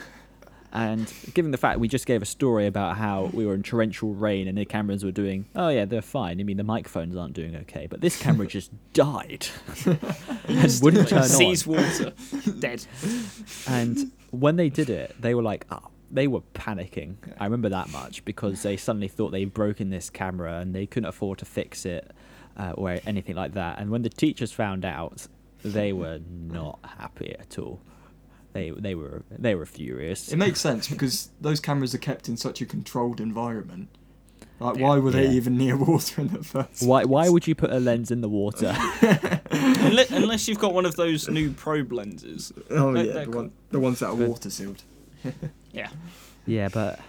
[0.75, 4.15] And given the fact we just gave a story about how we were in torrential
[4.15, 6.41] rain and the cameras were doing, oh yeah, they're fine.
[6.41, 9.47] I mean, the microphones aren't doing okay, but this camera just died
[9.85, 11.29] and wouldn't turn on.
[11.29, 12.15] Sees water.
[12.59, 12.87] Dead.
[13.69, 17.17] And when they did it, they were like, oh, they were panicking.
[17.41, 21.09] I remember that much because they suddenly thought they'd broken this camera and they couldn't
[21.09, 22.11] afford to fix it
[22.57, 23.79] uh, or anything like that.
[23.79, 25.27] And when the teachers found out,
[25.65, 27.81] they were not happy at all.
[28.53, 30.31] They they were they were furious.
[30.31, 33.89] It makes sense because those cameras are kept in such a controlled environment.
[34.61, 35.31] Like, why were they Yeah.
[35.33, 36.83] even near water in the first?
[36.87, 38.77] Why why would you put a lens in the water?
[39.51, 42.53] unless, unless you've got one of those new probe lenses.
[42.71, 43.43] Oh They're- yeah, they're the, cool.
[43.43, 44.83] one, the ones that are water sealed.
[45.73, 45.89] Yeah.
[46.47, 47.01] yeah, but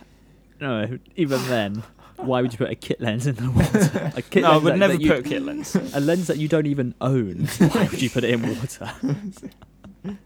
[0.61, 1.83] no, even then,
[2.17, 4.11] why would you put a kit lens in the water?
[4.15, 5.75] A kit No, I lens would that- never that you- put a kit lens.
[5.75, 7.45] a lens that you don't even own.
[7.57, 8.91] Why would you put it in water?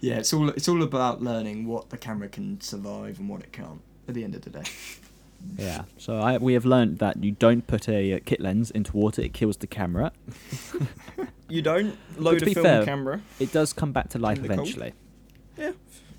[0.00, 3.52] Yeah, it's all it's all about learning what the camera can survive and what it
[3.52, 3.80] can't.
[4.08, 4.64] At the end of the day.
[5.56, 5.82] Yeah.
[5.96, 9.22] So I, we have learned that you don't put a uh, kit lens into water;
[9.22, 10.10] it kills the camera.
[11.48, 13.22] You don't load to a be film fair- camera.
[13.38, 14.60] It does come back to life In the cold?
[14.68, 14.92] eventually.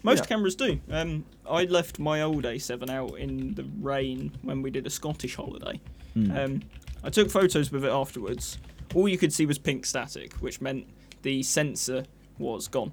[0.03, 0.25] Most Yeah.
[0.25, 0.79] cameras do.
[0.89, 5.35] Um, I left my old A7 out in the rain when we did a Scottish
[5.35, 5.79] holiday.
[6.13, 6.31] Hmm.
[6.37, 6.61] Um,
[7.03, 8.57] I took photos with it afterwards.
[8.93, 10.85] All you could see was pink static, which meant
[11.23, 12.05] the sensor
[12.37, 12.91] was gone.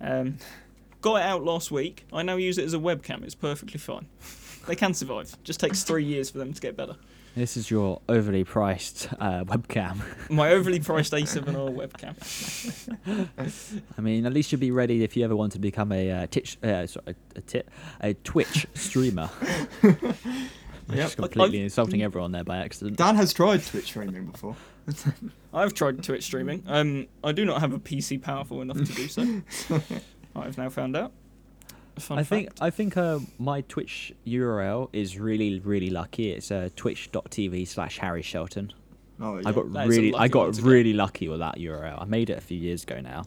[0.00, 0.38] Um,
[1.00, 2.04] got it out last week.
[2.12, 3.24] I now use it as a webcam.
[3.24, 4.06] It's perfectly fine.
[4.66, 5.36] They can survive.
[5.44, 6.96] Just takes three years for them to get better.
[7.38, 10.00] This is your overly priced uh, webcam.
[10.28, 12.16] My overly priced A7R webcam.
[13.96, 16.26] I mean, at least you'll be ready if you ever want to become a uh,
[16.26, 17.68] titch, uh, sorry, a, a, tit,
[18.00, 19.30] a Twitch streamer.
[19.84, 20.02] Yep.
[20.90, 22.96] Just completely insulting everyone there by accident.
[22.96, 24.56] Dan has tried Twitch streaming before.
[25.54, 26.64] I've tried Twitch streaming.
[26.66, 29.42] Um, I do not have a PC powerful enough to do so.
[30.34, 31.12] I've now found out.
[31.98, 32.48] A Fun I think.
[32.60, 36.30] I think uh, my Twitch URL is really really lucky.
[36.32, 38.72] It's uh, twitch.tv slash Harry Shelton.
[39.20, 39.48] Oh, yeah.
[39.48, 40.70] I got That is a really I lucky got to get.
[40.70, 42.00] really lucky with that URL.
[42.00, 43.24] I made it a few years ago now.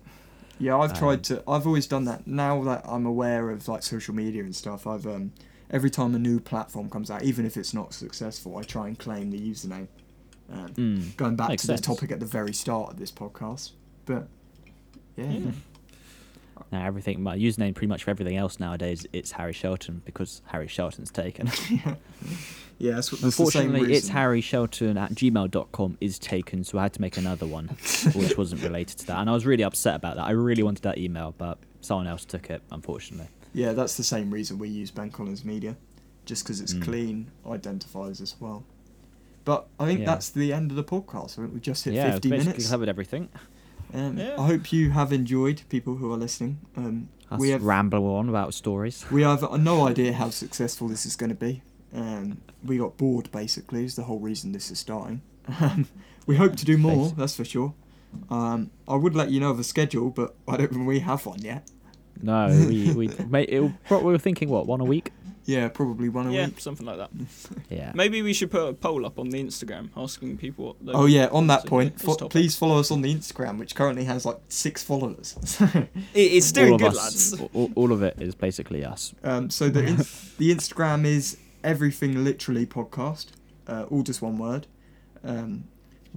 [0.57, 1.43] Yeah, I've Um, tried to.
[1.47, 2.26] I've always done that.
[2.28, 5.34] Now that I'm aware of like social media and stuff, I've um
[5.69, 8.97] every time a new platform comes out, even if it's not successful, I try and
[8.97, 9.88] claim the username.
[10.51, 11.15] Um, Mm.
[11.17, 11.80] Going back to sense.
[11.82, 13.72] the topic at the very start of this podcast,
[14.05, 14.28] but
[15.17, 15.51] yeah, Yeah.
[16.72, 20.68] Now everything my username pretty much for everything else nowadays it's Harry Shelton because Harry
[20.68, 21.49] Shelton's taken.
[22.78, 22.93] yeah.
[22.95, 24.07] That's, what- that's the same Unfortunately, it's.
[24.07, 27.68] Harry Shelton at gmail.com is taken, so I had to make another one,
[28.16, 29.18] which wasn't related to that.
[29.20, 30.24] And I was really upset about that.
[30.26, 33.28] I really wanted that email, but someone else took it, unfortunately.
[33.53, 35.76] Yeah, that's the same reason we use Ben Collins Media,
[36.26, 36.82] just because it's Mm.
[36.84, 38.64] clean identifiers as well.
[39.43, 40.05] But I think Yeah.
[40.05, 41.34] that's the end of the podcast.
[41.38, 42.70] I think we just hit yeah, 50 basically minutes.
[42.70, 43.30] covered everything.
[43.94, 44.36] Um, Yeah.
[44.39, 46.60] I hope you have enjoyed, people who are listening.
[46.78, 49.06] Um, Us we have ramble on about stories.
[49.12, 51.62] we have no idea how successful this is going to be.
[51.94, 55.22] Um, we got bored, basically, is the whole reason this is starting.
[55.60, 55.88] Um,
[56.28, 57.74] we hope to do more, Basi- that's for sure.
[58.30, 61.26] Um, I would let you know of a schedule, but I don't think we have
[61.26, 61.70] one yet.
[62.22, 65.12] No, we we mate, it, we were thinking what one a week.
[65.52, 66.60] Yeah, probably one a yeah, week.
[66.60, 67.10] something like that.
[67.70, 67.91] Yeah.
[67.95, 70.86] Maybe we should put a poll up on the Instagram asking people what.
[70.86, 74.04] they Oh yeah, on that point, fo- please follow us on the Instagram, which currently
[74.06, 75.36] has like six followers.
[76.14, 77.41] It, it's doing all of good, us, lads.
[77.54, 79.14] all, all of it is basically us.
[79.24, 79.95] um, so the in-
[80.38, 83.28] the Instagram is everything literally podcast,
[83.68, 84.68] uh, all just one word.
[85.24, 85.66] Um,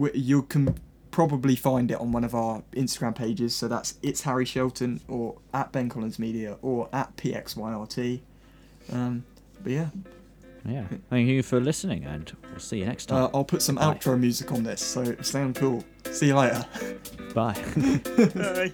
[0.01, 0.74] wh- you can
[1.11, 3.55] probably find it on one of our Instagram pages.
[3.55, 8.20] So that's it's Harry Shelton or at Ben Collins Media or at PXYRT.
[8.93, 9.24] Um,
[9.62, 9.89] but yeah,
[10.66, 10.85] Yeah.
[11.11, 13.30] Thank you for listening, and we'll see you next uh, time.
[13.35, 13.95] I'll put some Bye.
[13.95, 15.85] outro music on this, so stay on cool.
[16.11, 16.64] See you later.
[17.35, 17.55] Bye.
[18.35, 18.72] Bye.